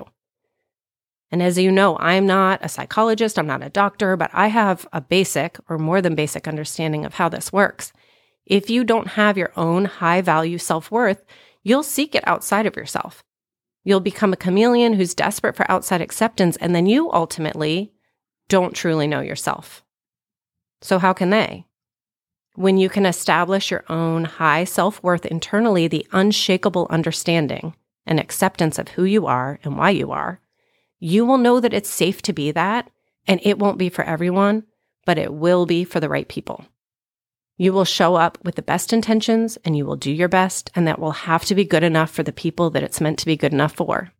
And 1.31 1.41
as 1.41 1.57
you 1.57 1.71
know, 1.71 1.97
I'm 1.97 2.27
not 2.27 2.63
a 2.63 2.69
psychologist, 2.69 3.39
I'm 3.39 3.47
not 3.47 3.63
a 3.63 3.69
doctor, 3.69 4.15
but 4.15 4.29
I 4.33 4.47
have 4.47 4.87
a 4.93 5.01
basic 5.01 5.57
or 5.67 5.77
more 5.77 6.01
than 6.01 6.15
basic 6.15 6.47
understanding 6.47 7.05
of 7.05 7.15
how 7.15 7.29
this 7.29 7.51
works. 7.51 7.91
If 8.45 8.69
you 8.69 8.83
don't 8.83 9.07
have 9.07 9.37
your 9.37 9.51
own 9.55 9.85
high 9.85 10.21
value 10.21 10.57
self 10.57 10.91
worth, 10.91 11.23
you'll 11.63 11.83
seek 11.83 12.13
it 12.13 12.27
outside 12.27 12.65
of 12.65 12.75
yourself. 12.75 13.23
You'll 13.83 13.99
become 13.99 14.33
a 14.33 14.37
chameleon 14.37 14.93
who's 14.93 15.13
desperate 15.13 15.55
for 15.55 15.69
outside 15.71 16.01
acceptance, 16.01 16.55
and 16.57 16.75
then 16.75 16.85
you 16.85 17.11
ultimately 17.11 17.93
don't 18.47 18.75
truly 18.75 19.07
know 19.07 19.21
yourself. 19.21 19.83
So, 20.81 20.99
how 20.99 21.13
can 21.13 21.29
they? 21.29 21.65
When 22.55 22.77
you 22.77 22.87
can 22.87 23.05
establish 23.05 23.71
your 23.71 23.83
own 23.89 24.25
high 24.25 24.63
self 24.63 25.01
worth 25.01 25.25
internally, 25.25 25.87
the 25.87 26.07
unshakable 26.11 26.87
understanding 26.89 27.75
and 28.05 28.19
acceptance 28.19 28.77
of 28.77 28.89
who 28.89 29.03
you 29.03 29.25
are 29.25 29.59
and 29.63 29.77
why 29.77 29.89
you 29.89 30.11
are, 30.11 30.39
you 30.99 31.25
will 31.25 31.39
know 31.39 31.59
that 31.59 31.73
it's 31.73 31.89
safe 31.89 32.21
to 32.23 32.33
be 32.33 32.51
that. 32.51 32.89
And 33.25 33.39
it 33.43 33.57
won't 33.57 33.77
be 33.77 33.89
for 33.89 34.03
everyone, 34.03 34.63
but 35.05 35.17
it 35.17 35.33
will 35.33 35.65
be 35.65 35.83
for 35.83 35.99
the 35.99 36.09
right 36.09 36.27
people. 36.27 36.65
You 37.57 37.71
will 37.71 37.85
show 37.85 38.15
up 38.15 38.37
with 38.43 38.55
the 38.55 38.61
best 38.61 38.91
intentions 38.91 39.57
and 39.63 39.77
you 39.77 39.85
will 39.85 39.95
do 39.95 40.11
your 40.11 40.27
best, 40.27 40.69
and 40.75 40.87
that 40.87 40.99
will 40.99 41.11
have 41.11 41.45
to 41.45 41.55
be 41.55 41.63
good 41.63 41.83
enough 41.83 42.11
for 42.11 42.23
the 42.23 42.33
people 42.33 42.69
that 42.71 42.83
it's 42.83 42.99
meant 42.99 43.19
to 43.19 43.25
be 43.25 43.37
good 43.37 43.53
enough 43.53 43.73
for. 43.73 44.11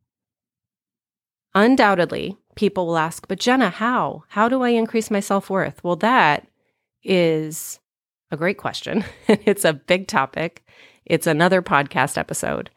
Undoubtedly, 1.53 2.37
people 2.55 2.87
will 2.87 2.97
ask, 2.97 3.27
but 3.27 3.39
Jena, 3.39 3.69
how? 3.69 4.23
How 4.29 4.47
do 4.47 4.61
I 4.61 4.69
increase 4.69 5.11
my 5.11 5.19
self 5.19 5.49
worth? 5.49 5.83
Well, 5.83 5.97
that 5.97 6.47
is 7.03 7.79
a 8.33 8.37
great 8.37 8.57
question. 8.57 9.05
it's 9.27 9.63
a 9.63 9.73
big 9.73 10.07
topic. 10.07 10.65
It's 11.05 11.27
another 11.27 11.61
podcast 11.61 12.17
episode. 12.17 12.69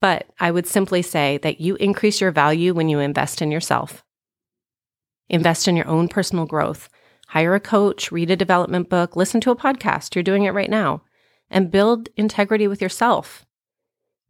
But 0.00 0.26
I 0.38 0.50
would 0.50 0.66
simply 0.66 1.02
say 1.02 1.38
that 1.38 1.60
you 1.60 1.76
increase 1.76 2.20
your 2.20 2.30
value 2.30 2.72
when 2.72 2.88
you 2.88 3.00
invest 3.00 3.42
in 3.42 3.50
yourself. 3.50 4.04
Invest 5.28 5.68
in 5.68 5.76
your 5.76 5.88
own 5.88 6.08
personal 6.08 6.46
growth. 6.46 6.88
Hire 7.28 7.54
a 7.54 7.60
coach, 7.60 8.10
read 8.10 8.30
a 8.30 8.36
development 8.36 8.88
book, 8.88 9.14
listen 9.14 9.40
to 9.42 9.50
a 9.50 9.56
podcast. 9.56 10.14
You're 10.14 10.22
doing 10.22 10.44
it 10.44 10.54
right 10.54 10.70
now. 10.70 11.02
And 11.50 11.70
build 11.70 12.08
integrity 12.16 12.68
with 12.68 12.80
yourself. 12.80 13.44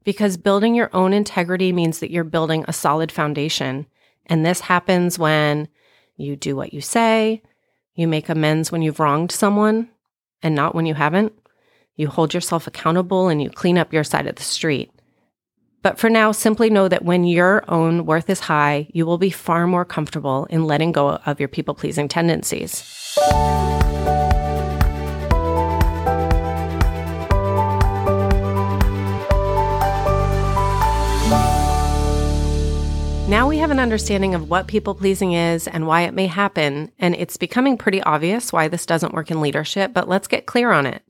Because 0.05 0.37
building 0.37 0.75
your 0.75 0.91
own 0.95 1.12
integrity 1.12 1.73
means 1.73 2.00
that 2.00 2.11
you're 2.11 2.25
building 2.25 2.65
a 2.67 2.73
solid 2.73 3.12
foundation. 3.12 3.87
And 4.27 4.45
this 4.45 4.61
happens 4.61 5.19
when 5.19 5.69
you 6.17 6.37
do 6.37 6.57
what 6.57 6.73
you 6.73 6.81
say, 6.81 7.43
you 7.95 8.09
make 8.09 8.29
amends 8.29 8.73
when 8.73 8.83
you've 8.83 9.00
wronged 9.00 9.33
someone 9.33 9.91
and 10.42 10.54
not 10.54 10.75
when 10.75 10.87
you 10.87 10.94
haven't. 10.94 11.32
You 11.97 12.09
hold 12.09 12.32
yourself 12.32 12.66
accountable 12.66 13.28
and 13.28 13.42
you 13.42 13.50
clean 13.50 13.78
up 13.78 13.92
your 13.92 14.04
side 14.04 14.26
of 14.26 14.37
the 14.37 14.42
street. 14.42 14.90
But 15.82 15.99
for 15.99 16.11
now, 16.11 16.32
simply 16.32 16.68
know 16.68 16.88
that 16.88 17.04
when 17.04 17.25
your 17.25 17.64
own 17.68 18.04
worth 18.04 18.28
is 18.28 18.40
high, 18.40 18.88
you 18.92 19.06
will 19.06 19.18
be 19.18 19.30
far 19.30 19.66
more 19.66 19.85
comfortable 19.85 20.47
in 20.50 20.64
letting 20.64 20.92
go 20.92 21.09
of 21.25 21.40
your 21.40 21.49
people 21.49 21.75
pleasing 21.75 22.09
tendencies. 22.09 22.85
Now 33.31 33.47
we 33.47 33.59
have 33.59 33.71
an 33.71 33.79
understanding 33.79 34.35
of 34.35 34.51
what 34.51 34.67
people 34.67 34.93
pleasing 34.93 35.35
is 35.35 35.69
and 35.69 35.87
why 35.87 36.01
it 36.01 36.15
may 36.15 36.27
happen, 36.27 36.91
and 36.99 37.15
it's 37.15 37.37
becoming 37.37 37.79
pretty 37.79 38.03
obvious 38.03 38.53
why 38.53 38.67
this 38.67 38.85
doesn't 38.85 39.15
work 39.15 39.31
in 39.31 39.41
leadership, 39.41 39.93
but 39.95 40.09
let's 40.09 40.27
get 40.27 40.47
clear 40.47 40.73
on 40.73 40.85
it. 40.85 41.05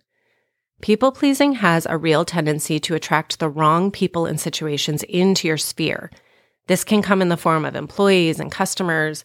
People 0.82 1.12
pleasing 1.12 1.54
has 1.54 1.86
a 1.86 1.96
real 1.96 2.26
tendency 2.26 2.78
to 2.80 2.94
attract 2.94 3.38
the 3.38 3.48
wrong 3.48 3.90
people 3.90 4.26
and 4.26 4.38
situations 4.38 5.02
into 5.04 5.48
your 5.48 5.56
sphere. 5.56 6.10
This 6.66 6.84
can 6.84 7.00
come 7.00 7.22
in 7.22 7.30
the 7.30 7.38
form 7.38 7.64
of 7.64 7.74
employees 7.74 8.38
and 8.38 8.52
customers, 8.52 9.24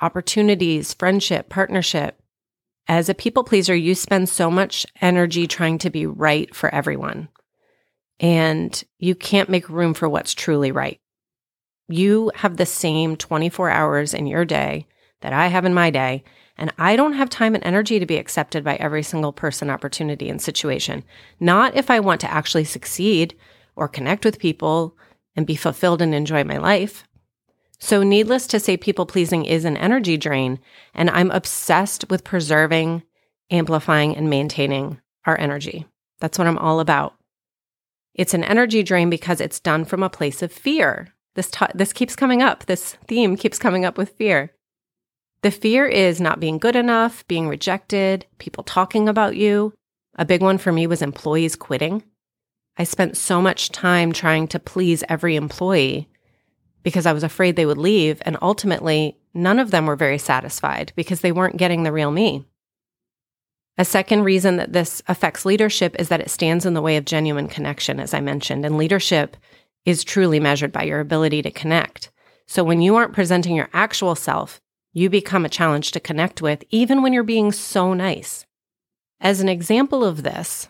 opportunities, 0.00 0.92
friendship, 0.94 1.48
partnership. 1.48 2.20
As 2.88 3.08
a 3.08 3.14
people 3.14 3.44
pleaser, 3.44 3.76
you 3.76 3.94
spend 3.94 4.28
so 4.28 4.50
much 4.50 4.84
energy 5.00 5.46
trying 5.46 5.78
to 5.78 5.90
be 5.90 6.06
right 6.06 6.52
for 6.52 6.74
everyone, 6.74 7.28
and 8.18 8.82
you 8.98 9.14
can't 9.14 9.48
make 9.48 9.68
room 9.68 9.94
for 9.94 10.08
what's 10.08 10.34
truly 10.34 10.72
right 10.72 10.98
you 11.92 12.30
have 12.36 12.56
the 12.56 12.66
same 12.66 13.16
24 13.16 13.70
hours 13.70 14.14
in 14.14 14.26
your 14.26 14.44
day 14.44 14.86
that 15.20 15.32
I 15.32 15.46
have 15.48 15.64
in 15.64 15.74
my 15.74 15.90
day. 15.90 16.24
And 16.58 16.72
I 16.78 16.96
don't 16.96 17.14
have 17.14 17.30
time 17.30 17.54
and 17.54 17.64
energy 17.64 17.98
to 17.98 18.06
be 18.06 18.18
accepted 18.18 18.62
by 18.62 18.76
every 18.76 19.02
single 19.02 19.32
person, 19.32 19.70
opportunity, 19.70 20.28
and 20.28 20.40
situation. 20.40 21.02
Not 21.40 21.76
if 21.76 21.90
I 21.90 22.00
want 22.00 22.20
to 22.20 22.30
actually 22.30 22.64
succeed 22.64 23.34
or 23.74 23.88
connect 23.88 24.24
with 24.24 24.38
people 24.38 24.96
and 25.34 25.46
be 25.46 25.56
fulfilled 25.56 26.02
and 26.02 26.14
enjoy 26.14 26.44
my 26.44 26.58
life. 26.58 27.04
So, 27.78 28.02
needless 28.02 28.46
to 28.48 28.60
say, 28.60 28.76
people 28.76 29.06
pleasing 29.06 29.44
is 29.44 29.64
an 29.64 29.76
energy 29.76 30.16
drain. 30.16 30.60
And 30.94 31.10
I'm 31.10 31.30
obsessed 31.30 32.08
with 32.10 32.22
preserving, 32.22 33.02
amplifying, 33.50 34.14
and 34.14 34.30
maintaining 34.30 35.00
our 35.24 35.38
energy. 35.40 35.86
That's 36.20 36.38
what 36.38 36.46
I'm 36.46 36.58
all 36.58 36.78
about. 36.78 37.14
It's 38.14 38.34
an 38.34 38.44
energy 38.44 38.82
drain 38.82 39.10
because 39.10 39.40
it's 39.40 39.58
done 39.58 39.84
from 39.84 40.02
a 40.02 40.10
place 40.10 40.42
of 40.42 40.52
fear. 40.52 41.14
This 41.34 41.50
t- 41.50 41.66
this 41.74 41.92
keeps 41.92 42.16
coming 42.16 42.42
up. 42.42 42.66
This 42.66 42.96
theme 43.06 43.36
keeps 43.36 43.58
coming 43.58 43.84
up 43.84 43.96
with 43.96 44.10
fear. 44.16 44.52
The 45.42 45.50
fear 45.50 45.86
is 45.86 46.20
not 46.20 46.40
being 46.40 46.58
good 46.58 46.76
enough, 46.76 47.26
being 47.26 47.48
rejected, 47.48 48.26
people 48.38 48.62
talking 48.62 49.08
about 49.08 49.36
you. 49.36 49.72
A 50.16 50.24
big 50.24 50.42
one 50.42 50.58
for 50.58 50.72
me 50.72 50.86
was 50.86 51.02
employees 51.02 51.56
quitting. 51.56 52.04
I 52.76 52.84
spent 52.84 53.16
so 53.16 53.42
much 53.42 53.70
time 53.70 54.12
trying 54.12 54.46
to 54.48 54.58
please 54.58 55.04
every 55.08 55.36
employee 55.36 56.08
because 56.82 57.06
I 57.06 57.12
was 57.12 57.22
afraid 57.22 57.56
they 57.56 57.66
would 57.66 57.78
leave. 57.78 58.22
And 58.24 58.36
ultimately, 58.40 59.18
none 59.34 59.58
of 59.58 59.70
them 59.70 59.86
were 59.86 59.96
very 59.96 60.18
satisfied 60.18 60.92
because 60.96 61.20
they 61.20 61.32
weren't 61.32 61.56
getting 61.56 61.82
the 61.82 61.92
real 61.92 62.10
me. 62.10 62.46
A 63.78 63.84
second 63.84 64.24
reason 64.24 64.56
that 64.56 64.72
this 64.72 65.02
affects 65.08 65.44
leadership 65.44 65.96
is 65.98 66.08
that 66.08 66.20
it 66.20 66.30
stands 66.30 66.66
in 66.66 66.74
the 66.74 66.82
way 66.82 66.96
of 66.96 67.04
genuine 67.04 67.48
connection, 67.48 68.00
as 68.00 68.12
I 68.12 68.20
mentioned. 68.20 68.66
And 68.66 68.76
leadership 68.76 69.36
is 69.84 70.04
truly 70.04 70.40
measured 70.40 70.72
by 70.72 70.84
your 70.84 71.00
ability 71.00 71.42
to 71.42 71.50
connect. 71.50 72.10
So 72.46 72.62
when 72.64 72.80
you 72.82 72.96
aren't 72.96 73.14
presenting 73.14 73.56
your 73.56 73.70
actual 73.72 74.14
self, 74.14 74.60
you 74.92 75.08
become 75.08 75.44
a 75.44 75.50
challenge 75.50 75.92
to 75.92 76.00
connect 76.00 76.42
with, 76.42 76.64
even 76.70 77.02
when 77.02 77.12
you're 77.12 77.22
being 77.22 77.52
so 77.52 77.94
nice. 77.94 78.44
As 79.20 79.40
an 79.40 79.48
example 79.48 80.04
of 80.04 80.22
this, 80.22 80.68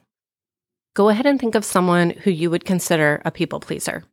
go 0.95 1.09
ahead 1.09 1.27
and 1.27 1.41
think 1.41 1.55
of 1.55 1.65
someone 1.65 2.11
who 2.11 2.31
you 2.31 2.51
would 2.51 2.65
consider 2.65 3.21
a 3.25 3.31
people 3.31 3.61
pleaser 3.61 4.05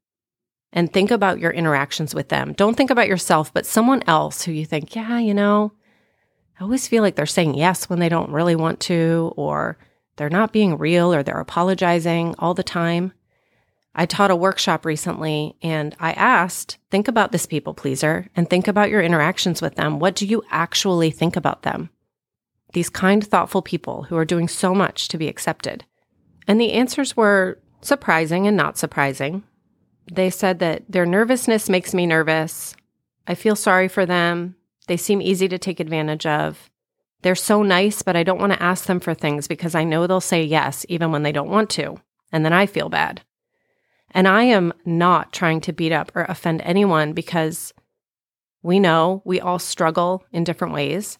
and 0.71 0.91
think 0.91 1.11
about 1.11 1.39
your 1.39 1.51
interactions 1.51 2.15
with 2.15 2.29
them. 2.29 2.53
Don't 2.53 2.75
think 2.75 2.89
about 2.89 3.07
yourself, 3.07 3.53
but 3.53 3.65
someone 3.65 4.03
else 4.07 4.43
who 4.43 4.51
you 4.51 4.65
think, 4.65 4.95
yeah, 4.95 5.19
you 5.19 5.33
know, 5.33 5.73
I 6.59 6.63
always 6.63 6.87
feel 6.87 7.03
like 7.03 7.15
they're 7.15 7.25
saying 7.25 7.55
yes 7.55 7.89
when 7.89 7.99
they 7.99 8.09
don't 8.09 8.31
really 8.31 8.55
want 8.55 8.79
to, 8.81 9.33
or 9.35 9.77
they're 10.17 10.29
not 10.29 10.51
being 10.51 10.77
real, 10.77 11.13
or 11.13 11.23
they're 11.23 11.39
apologizing 11.39 12.35
all 12.37 12.53
the 12.53 12.63
time. 12.63 13.13
I 13.95 14.05
taught 14.05 14.31
a 14.31 14.35
workshop 14.35 14.85
recently 14.85 15.55
and 15.61 15.95
I 15.99 16.13
asked, 16.13 16.77
think 16.91 17.07
about 17.07 17.31
this 17.31 17.45
people 17.45 17.73
pleaser 17.73 18.27
and 18.35 18.49
think 18.49 18.67
about 18.67 18.89
your 18.89 19.01
interactions 19.01 19.61
with 19.61 19.75
them. 19.75 19.99
What 19.99 20.15
do 20.15 20.25
you 20.25 20.43
actually 20.51 21.11
think 21.11 21.35
about 21.35 21.63
them? 21.63 21.89
These 22.73 22.89
kind, 22.89 23.25
thoughtful 23.25 23.61
people 23.61 24.03
who 24.03 24.15
are 24.15 24.25
doing 24.25 24.47
so 24.47 24.75
much 24.75 25.07
to 25.07 25.17
be 25.17 25.27
accepted. 25.27 25.85
And 26.47 26.61
the 26.61 26.73
answers 26.73 27.17
were 27.17 27.59
surprising 27.81 28.47
and 28.47 28.55
not 28.55 28.77
surprising. 28.77 29.43
They 30.11 30.29
said 30.29 30.59
that 30.59 30.83
their 30.89 31.05
nervousness 31.05 31.69
makes 31.69 31.93
me 31.93 32.05
nervous. 32.05 32.75
I 33.27 33.35
feel 33.35 33.55
sorry 33.55 33.87
for 33.87 34.05
them. 34.05 34.55
They 34.87 34.97
seem 34.97 35.21
easy 35.21 35.47
to 35.47 35.57
take 35.57 35.79
advantage 35.79 36.25
of. 36.25 36.69
They're 37.21 37.35
so 37.35 37.63
nice, 37.63 38.01
but 38.01 38.15
I 38.15 38.23
don't 38.23 38.39
want 38.39 38.53
to 38.53 38.63
ask 38.63 38.85
them 38.85 38.99
for 38.99 39.13
things 39.13 39.47
because 39.47 39.75
I 39.75 39.83
know 39.83 40.07
they'll 40.07 40.21
say 40.21 40.43
yes 40.43 40.85
even 40.89 41.11
when 41.11 41.23
they 41.23 41.31
don't 41.31 41.49
want 41.49 41.69
to. 41.71 41.99
And 42.31 42.45
then 42.45 42.53
I 42.53 42.65
feel 42.65 42.89
bad. 42.89 43.21
And 44.11 44.27
I 44.27 44.43
am 44.43 44.73
not 44.85 45.31
trying 45.33 45.61
to 45.61 45.73
beat 45.73 45.91
up 45.91 46.11
or 46.15 46.23
offend 46.23 46.61
anyone 46.63 47.13
because 47.13 47.73
we 48.63 48.79
know 48.79 49.21
we 49.25 49.39
all 49.39 49.59
struggle 49.59 50.25
in 50.31 50.43
different 50.43 50.73
ways. 50.73 51.17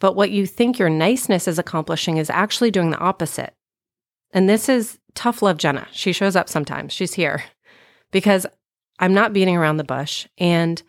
But 0.00 0.16
what 0.16 0.30
you 0.30 0.46
think 0.46 0.78
your 0.78 0.90
niceness 0.90 1.48
is 1.48 1.58
accomplishing 1.58 2.16
is 2.16 2.30
actually 2.30 2.70
doing 2.70 2.90
the 2.90 2.98
opposite. 2.98 3.54
And 4.32 4.48
this 4.48 4.68
is 4.68 4.98
tough 5.14 5.42
love 5.42 5.58
Jena. 5.58 5.86
She 5.92 6.12
shows 6.12 6.36
up 6.36 6.48
sometimes. 6.48 6.92
She's 6.92 7.14
here 7.14 7.44
because 8.10 8.46
I'm 8.98 9.14
not 9.14 9.32
beating 9.32 9.56
around 9.56 9.76
the 9.76 9.84
bush. 9.84 10.26
And 10.38 10.82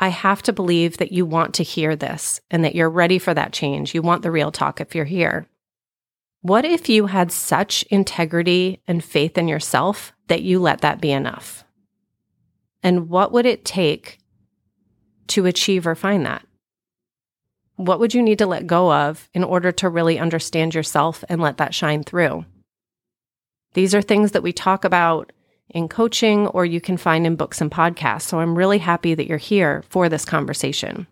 I 0.00 0.08
have 0.08 0.42
to 0.42 0.52
believe 0.52 0.98
that 0.98 1.12
you 1.12 1.26
want 1.26 1.54
to 1.54 1.62
hear 1.62 1.96
this 1.96 2.40
and 2.50 2.64
that 2.64 2.74
you're 2.74 2.90
ready 2.90 3.18
for 3.18 3.34
that 3.34 3.52
change. 3.52 3.94
You 3.94 4.02
want 4.02 4.22
the 4.22 4.30
real 4.30 4.52
talk 4.52 4.80
if 4.80 4.94
you're 4.94 5.04
here. 5.04 5.48
What 6.40 6.64
if 6.64 6.88
you 6.88 7.06
had 7.06 7.32
such 7.32 7.82
integrity 7.84 8.80
and 8.86 9.02
faith 9.02 9.36
in 9.36 9.48
yourself 9.48 10.12
that 10.28 10.42
you 10.42 10.60
let 10.60 10.82
that 10.82 11.00
be 11.00 11.10
enough? 11.10 11.64
And 12.82 13.08
what 13.08 13.32
would 13.32 13.44
it 13.44 13.64
take 13.64 14.18
to 15.28 15.46
achieve 15.46 15.86
or 15.86 15.96
find 15.96 16.24
that? 16.26 16.46
What 17.74 17.98
would 17.98 18.14
you 18.14 18.22
need 18.22 18.38
to 18.38 18.46
let 18.46 18.66
go 18.68 18.92
of 18.92 19.28
in 19.34 19.42
order 19.42 19.72
to 19.72 19.88
really 19.88 20.18
understand 20.18 20.74
yourself 20.74 21.24
and 21.28 21.40
let 21.40 21.56
that 21.56 21.74
shine 21.74 22.04
through? 22.04 22.44
These 23.74 23.94
are 23.94 24.02
things 24.02 24.30
that 24.32 24.42
we 24.42 24.52
talk 24.52 24.84
about 24.84 25.32
in 25.70 25.88
coaching 25.88 26.46
or 26.48 26.64
you 26.64 26.80
can 26.80 26.96
find 26.96 27.26
in 27.26 27.36
books 27.36 27.60
and 27.60 27.70
podcasts. 27.70 28.22
So 28.22 28.38
I'm 28.40 28.56
really 28.56 28.78
happy 28.78 29.14
that 29.14 29.26
you're 29.26 29.38
here 29.38 29.82
for 29.90 30.08
this 30.08 30.24
conversation. 30.24 31.06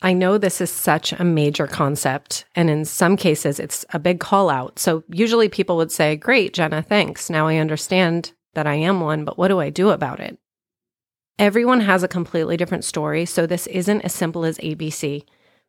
I 0.00 0.12
know 0.12 0.38
this 0.38 0.60
is 0.60 0.70
such 0.70 1.12
a 1.12 1.24
major 1.24 1.66
concept, 1.66 2.44
and 2.54 2.70
in 2.70 2.84
some 2.84 3.16
cases, 3.16 3.58
it's 3.58 3.84
a 3.92 3.98
big 3.98 4.20
call 4.20 4.48
out. 4.48 4.78
So, 4.78 5.02
usually 5.08 5.48
people 5.48 5.76
would 5.76 5.90
say, 5.90 6.14
Great, 6.14 6.54
Jena, 6.54 6.82
thanks. 6.82 7.28
Now 7.28 7.48
I 7.48 7.56
understand 7.56 8.32
that 8.54 8.66
I 8.66 8.74
am 8.74 9.00
one, 9.00 9.24
but 9.24 9.36
what 9.36 9.48
do 9.48 9.58
I 9.58 9.70
do 9.70 9.90
about 9.90 10.20
it? 10.20 10.38
Everyone 11.38 11.80
has 11.80 12.02
a 12.02 12.08
completely 12.08 12.56
different 12.56 12.84
story, 12.84 13.24
so 13.24 13.44
this 13.44 13.66
isn't 13.68 14.02
as 14.02 14.12
simple 14.12 14.44
as 14.44 14.58
ABC, 14.58 15.24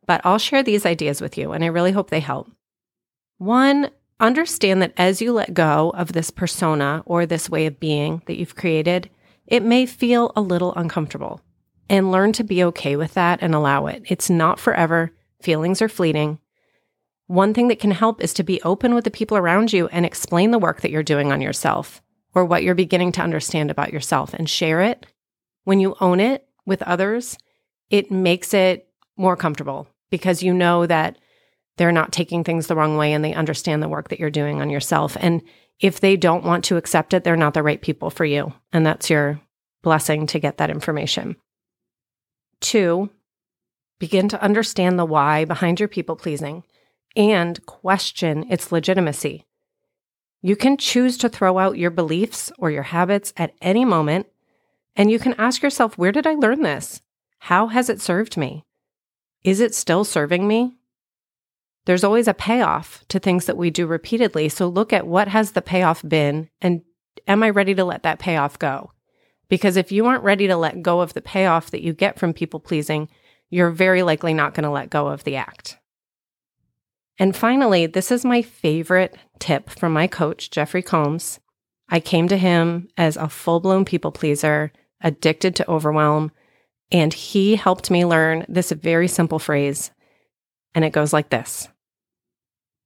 but 0.06 0.20
I'll 0.24 0.38
share 0.38 0.62
these 0.62 0.86
ideas 0.86 1.20
with 1.20 1.36
you, 1.36 1.52
and 1.52 1.64
I 1.64 1.68
really 1.68 1.92
hope 1.92 2.10
they 2.10 2.20
help. 2.20 2.50
One, 3.38 3.90
understand 4.20 4.80
that 4.82 4.92
as 4.96 5.20
you 5.20 5.32
let 5.32 5.54
go 5.54 5.90
of 5.90 6.12
this 6.12 6.30
persona 6.30 7.02
or 7.04 7.26
this 7.26 7.50
way 7.50 7.66
of 7.66 7.80
being 7.80 8.22
that 8.26 8.36
you've 8.36 8.56
created, 8.56 9.10
it 9.46 9.64
may 9.64 9.86
feel 9.86 10.32
a 10.36 10.40
little 10.40 10.74
uncomfortable 10.74 11.40
and 11.90 12.12
learn 12.12 12.32
to 12.32 12.44
be 12.44 12.62
okay 12.62 12.94
with 12.94 13.14
that 13.14 13.40
and 13.42 13.52
allow 13.52 13.86
it. 13.86 14.04
It's 14.06 14.30
not 14.30 14.60
forever. 14.60 15.10
Feelings 15.42 15.82
are 15.82 15.88
fleeting. 15.88 16.38
One 17.26 17.52
thing 17.52 17.66
that 17.68 17.80
can 17.80 17.90
help 17.90 18.22
is 18.22 18.32
to 18.34 18.44
be 18.44 18.62
open 18.62 18.94
with 18.94 19.04
the 19.04 19.10
people 19.10 19.36
around 19.36 19.72
you 19.72 19.88
and 19.88 20.06
explain 20.06 20.52
the 20.52 20.58
work 20.58 20.80
that 20.80 20.92
you're 20.92 21.02
doing 21.02 21.32
on 21.32 21.42
yourself 21.42 22.00
or 22.32 22.44
what 22.44 22.62
you're 22.62 22.76
beginning 22.76 23.10
to 23.12 23.22
understand 23.22 23.70
about 23.70 23.92
yourself 23.92 24.32
and 24.34 24.48
share 24.48 24.80
it. 24.80 25.04
When 25.64 25.80
you 25.80 25.96
own 26.00 26.20
it 26.20 26.46
with 26.64 26.80
others, 26.82 27.36
it 27.90 28.10
makes 28.12 28.54
it 28.54 28.88
more 29.16 29.36
comfortable 29.36 29.88
because 30.10 30.44
you 30.44 30.54
know 30.54 30.86
that 30.86 31.18
they're 31.76 31.90
not 31.90 32.12
taking 32.12 32.44
things 32.44 32.68
the 32.68 32.76
wrong 32.76 32.96
way 32.96 33.12
and 33.12 33.24
they 33.24 33.34
understand 33.34 33.82
the 33.82 33.88
work 33.88 34.10
that 34.10 34.20
you're 34.20 34.30
doing 34.30 34.60
on 34.60 34.70
yourself. 34.70 35.16
And 35.20 35.42
if 35.80 35.98
they 35.98 36.16
don't 36.16 36.44
want 36.44 36.64
to 36.66 36.76
accept 36.76 37.14
it, 37.14 37.24
they're 37.24 37.36
not 37.36 37.54
the 37.54 37.64
right 37.64 37.80
people 37.80 38.10
for 38.10 38.24
you. 38.24 38.52
And 38.72 38.86
that's 38.86 39.10
your 39.10 39.40
blessing 39.82 40.26
to 40.28 40.38
get 40.38 40.58
that 40.58 40.70
information. 40.70 41.36
Two, 42.60 43.10
begin 43.98 44.28
to 44.28 44.42
understand 44.42 44.98
the 44.98 45.04
why 45.04 45.44
behind 45.44 45.80
your 45.80 45.88
people 45.88 46.16
pleasing 46.16 46.64
and 47.16 47.64
question 47.66 48.50
its 48.50 48.70
legitimacy. 48.70 49.46
You 50.42 50.56
can 50.56 50.76
choose 50.76 51.18
to 51.18 51.28
throw 51.28 51.58
out 51.58 51.78
your 51.78 51.90
beliefs 51.90 52.50
or 52.58 52.70
your 52.70 52.84
habits 52.84 53.32
at 53.36 53.54
any 53.60 53.84
moment, 53.84 54.26
and 54.96 55.10
you 55.10 55.18
can 55.18 55.34
ask 55.34 55.62
yourself, 55.62 55.98
where 55.98 56.12
did 56.12 56.26
I 56.26 56.34
learn 56.34 56.62
this? 56.62 57.02
How 57.40 57.68
has 57.68 57.88
it 57.88 58.00
served 58.00 58.36
me? 58.36 58.64
Is 59.44 59.60
it 59.60 59.74
still 59.74 60.04
serving 60.04 60.46
me? 60.46 60.76
There's 61.86 62.04
always 62.04 62.28
a 62.28 62.34
payoff 62.34 63.04
to 63.08 63.18
things 63.18 63.46
that 63.46 63.56
we 63.56 63.70
do 63.70 63.86
repeatedly. 63.86 64.48
So 64.48 64.68
look 64.68 64.92
at 64.92 65.06
what 65.06 65.28
has 65.28 65.52
the 65.52 65.62
payoff 65.62 66.06
been 66.06 66.50
and 66.60 66.82
am 67.26 67.42
I 67.42 67.50
ready 67.50 67.74
to 67.74 67.84
let 67.84 68.02
that 68.02 68.18
payoff 68.18 68.58
go? 68.58 68.92
Because 69.50 69.76
if 69.76 69.92
you 69.92 70.06
aren't 70.06 70.24
ready 70.24 70.46
to 70.46 70.56
let 70.56 70.80
go 70.80 71.00
of 71.02 71.12
the 71.12 71.20
payoff 71.20 71.70
that 71.72 71.82
you 71.82 71.92
get 71.92 72.18
from 72.18 72.32
people 72.32 72.60
pleasing, 72.60 73.10
you're 73.50 73.70
very 73.70 74.02
likely 74.02 74.32
not 74.32 74.54
going 74.54 74.64
to 74.64 74.70
let 74.70 74.88
go 74.88 75.08
of 75.08 75.24
the 75.24 75.36
act. 75.36 75.76
And 77.18 77.36
finally, 77.36 77.84
this 77.84 78.10
is 78.10 78.24
my 78.24 78.40
favorite 78.40 79.14
tip 79.38 79.68
from 79.68 79.92
my 79.92 80.06
coach, 80.06 80.50
Jeffrey 80.50 80.82
Combs. 80.82 81.40
I 81.90 82.00
came 82.00 82.28
to 82.28 82.38
him 82.38 82.88
as 82.96 83.16
a 83.16 83.28
full 83.28 83.60
blown 83.60 83.84
people 83.84 84.12
pleaser, 84.12 84.72
addicted 85.02 85.56
to 85.56 85.70
overwhelm, 85.70 86.30
and 86.92 87.12
he 87.12 87.56
helped 87.56 87.90
me 87.90 88.06
learn 88.06 88.46
this 88.48 88.70
very 88.70 89.08
simple 89.08 89.38
phrase. 89.38 89.90
And 90.74 90.84
it 90.84 90.92
goes 90.92 91.12
like 91.12 91.30
this 91.30 91.68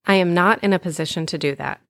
I 0.06 0.14
am 0.14 0.32
not 0.32 0.64
in 0.64 0.72
a 0.72 0.78
position 0.78 1.26
to 1.26 1.38
do 1.38 1.54
that. 1.56 1.80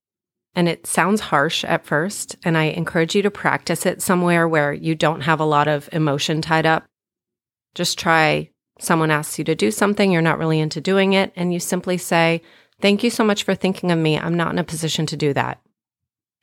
And 0.57 0.69
it 0.69 0.87
sounds 0.87 1.21
harsh 1.21 1.65
at 1.65 1.85
first, 1.85 2.37
and 2.45 2.57
I 2.57 2.65
encourage 2.65 3.15
you 3.15 3.23
to 3.23 3.31
practice 3.31 3.87
it 3.87 4.01
somewhere 4.01 4.47
where 4.47 4.73
you 4.73 4.95
don't 4.95 5.23
have 5.23 5.41
a 5.41 5.45
lot 5.45 5.67
of 5.67 5.89
emotion 5.93 6.41
tied 6.41 6.65
up. 6.67 6.85
Just 7.75 7.99
try 7.99 8.51
someone 8.79 9.11
asks 9.11 9.39
you 9.39 9.45
to 9.45 9.55
do 9.55 9.71
something, 9.71 10.13
you're 10.13 10.23
not 10.23 10.39
really 10.39 10.61
into 10.61 10.81
doing 10.81 11.13
it, 11.13 11.33
and 11.35 11.53
you 11.53 11.61
simply 11.61 11.99
say, 11.99 12.43
Thank 12.81 13.03
you 13.03 13.11
so 13.11 13.25
much 13.25 13.45
for 13.45 13.55
thinking 13.55 13.91
of 13.91 13.99
me. 13.99 14.19
I'm 14.19 14.35
not 14.35 14.53
in 14.53 14.59
a 14.59 14.65
position 14.65 15.07
to 15.07 15.17
do 15.17 15.33
that. 15.33 15.61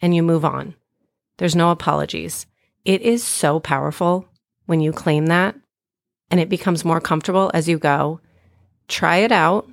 And 0.01 0.15
you 0.15 0.23
move 0.23 0.45
on. 0.45 0.75
There's 1.37 1.55
no 1.55 1.71
apologies. 1.71 2.47
It 2.85 3.01
is 3.01 3.23
so 3.23 3.59
powerful 3.59 4.27
when 4.65 4.79
you 4.79 4.91
claim 4.91 5.27
that, 5.27 5.55
and 6.29 6.39
it 6.39 6.49
becomes 6.49 6.85
more 6.85 7.01
comfortable 7.01 7.51
as 7.53 7.67
you 7.67 7.77
go. 7.77 8.21
Try 8.87 9.17
it 9.17 9.31
out 9.31 9.69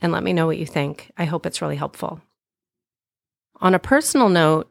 and 0.00 0.12
let 0.12 0.22
me 0.22 0.32
know 0.32 0.46
what 0.46 0.58
you 0.58 0.66
think. 0.66 1.10
I 1.16 1.24
hope 1.24 1.46
it's 1.46 1.62
really 1.62 1.76
helpful. 1.76 2.20
On 3.60 3.74
a 3.74 3.78
personal 3.78 4.28
note, 4.28 4.70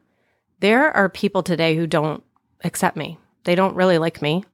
there 0.60 0.90
are 0.96 1.08
people 1.08 1.42
today 1.42 1.76
who 1.76 1.86
don't 1.86 2.22
accept 2.64 2.96
me. 2.96 3.18
They 3.44 3.54
don't 3.54 3.76
really 3.76 3.98
like 3.98 4.22
me. 4.22 4.44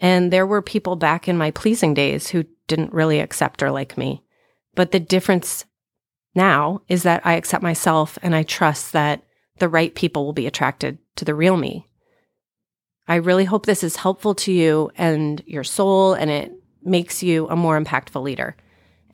And 0.00 0.32
there 0.32 0.46
were 0.46 0.62
people 0.62 0.96
back 0.96 1.28
in 1.28 1.36
my 1.36 1.50
pleasing 1.50 1.94
days 1.94 2.28
who 2.28 2.44
didn't 2.66 2.92
really 2.92 3.20
accept 3.20 3.62
or 3.62 3.70
like 3.70 3.98
me. 3.98 4.22
But 4.74 4.92
the 4.92 5.00
difference 5.00 5.64
now 6.34 6.82
is 6.88 7.02
that 7.02 7.24
I 7.24 7.34
accept 7.34 7.62
myself 7.62 8.18
and 8.22 8.34
I 8.34 8.42
trust 8.42 8.92
that 8.92 9.22
the 9.58 9.68
right 9.68 9.94
people 9.94 10.24
will 10.24 10.32
be 10.32 10.46
attracted 10.46 10.98
to 11.16 11.24
the 11.24 11.34
real 11.34 11.56
me. 11.56 11.86
I 13.08 13.16
really 13.16 13.44
hope 13.44 13.66
this 13.66 13.82
is 13.82 13.96
helpful 13.96 14.34
to 14.36 14.52
you 14.52 14.90
and 14.96 15.42
your 15.46 15.64
soul 15.64 16.14
and 16.14 16.30
it 16.30 16.52
makes 16.82 17.22
you 17.22 17.48
a 17.48 17.56
more 17.56 17.78
impactful 17.78 18.22
leader. 18.22 18.56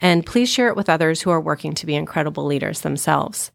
And 0.00 0.26
please 0.26 0.50
share 0.50 0.68
it 0.68 0.76
with 0.76 0.90
others 0.90 1.22
who 1.22 1.30
are 1.30 1.40
working 1.40 1.72
to 1.74 1.86
be 1.86 1.94
incredible 1.94 2.44
leaders 2.44 2.82
themselves. 2.82 3.50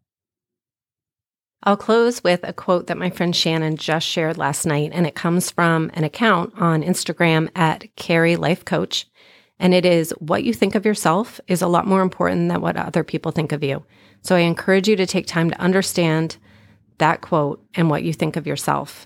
I'll 1.63 1.77
close 1.77 2.23
with 2.23 2.39
a 2.43 2.53
quote 2.53 2.87
that 2.87 2.97
my 2.97 3.11
friend 3.11 3.35
Shannon 3.35 3.77
just 3.77 4.07
shared 4.07 4.37
last 4.37 4.65
night, 4.65 4.89
and 4.93 5.05
it 5.05 5.13
comes 5.13 5.51
from 5.51 5.91
an 5.93 6.03
account 6.03 6.53
on 6.57 6.81
Instagram 6.81 7.49
at 7.55 7.95
Carrie 7.95 8.35
Life 8.35 8.65
Coach. 8.65 9.05
And 9.59 9.71
it 9.75 9.85
is 9.85 10.11
what 10.17 10.43
you 10.43 10.55
think 10.55 10.73
of 10.73 10.87
yourself 10.87 11.39
is 11.47 11.61
a 11.61 11.67
lot 11.67 11.85
more 11.85 12.01
important 12.01 12.49
than 12.49 12.61
what 12.61 12.77
other 12.77 13.03
people 13.03 13.31
think 13.31 13.51
of 13.51 13.63
you. 13.63 13.85
So 14.23 14.35
I 14.35 14.39
encourage 14.39 14.87
you 14.87 14.95
to 14.95 15.05
take 15.05 15.27
time 15.27 15.51
to 15.51 15.61
understand 15.61 16.37
that 16.97 17.21
quote 17.21 17.63
and 17.75 17.91
what 17.91 18.01
you 18.01 18.11
think 18.11 18.37
of 18.37 18.47
yourself. 18.47 19.05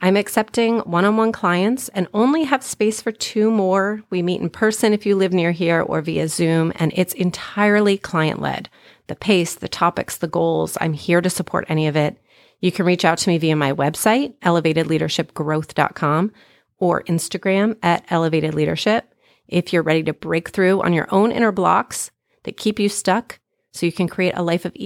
I'm 0.00 0.16
accepting 0.16 0.80
one 0.80 1.04
on 1.04 1.16
one 1.16 1.30
clients 1.30 1.88
and 1.90 2.08
only 2.12 2.42
have 2.42 2.64
space 2.64 3.00
for 3.00 3.12
two 3.12 3.52
more. 3.52 4.02
We 4.10 4.20
meet 4.20 4.40
in 4.40 4.50
person 4.50 4.92
if 4.92 5.06
you 5.06 5.14
live 5.14 5.32
near 5.32 5.52
here 5.52 5.80
or 5.80 6.02
via 6.02 6.26
Zoom, 6.26 6.72
and 6.74 6.92
it's 6.96 7.14
entirely 7.14 7.98
client 7.98 8.40
led 8.40 8.68
the 9.06 9.16
pace, 9.16 9.54
the 9.54 9.68
topics, 9.68 10.16
the 10.16 10.28
goals. 10.28 10.78
I'm 10.80 10.92
here 10.92 11.20
to 11.20 11.30
support 11.30 11.66
any 11.68 11.86
of 11.86 11.96
it. 11.96 12.18
You 12.60 12.70
can 12.72 12.86
reach 12.86 13.04
out 13.04 13.18
to 13.18 13.28
me 13.28 13.38
via 13.38 13.56
my 13.56 13.72
website, 13.72 14.34
elevatedleadershipgrowth.com, 14.40 16.32
or 16.78 17.02
Instagram 17.04 17.76
at 17.82 18.04
elevated 18.08 18.54
leadership. 18.54 19.12
If 19.48 19.72
you're 19.72 19.82
ready 19.82 20.02
to 20.04 20.12
break 20.12 20.50
through 20.50 20.82
on 20.82 20.92
your 20.92 21.08
own 21.10 21.32
inner 21.32 21.52
blocks 21.52 22.10
that 22.44 22.56
keep 22.56 22.78
you 22.78 22.88
stuck 22.88 23.38
so 23.72 23.86
you 23.86 23.92
can 23.92 24.08
create 24.08 24.34
a 24.36 24.42
life 24.42 24.64
of 24.64 24.72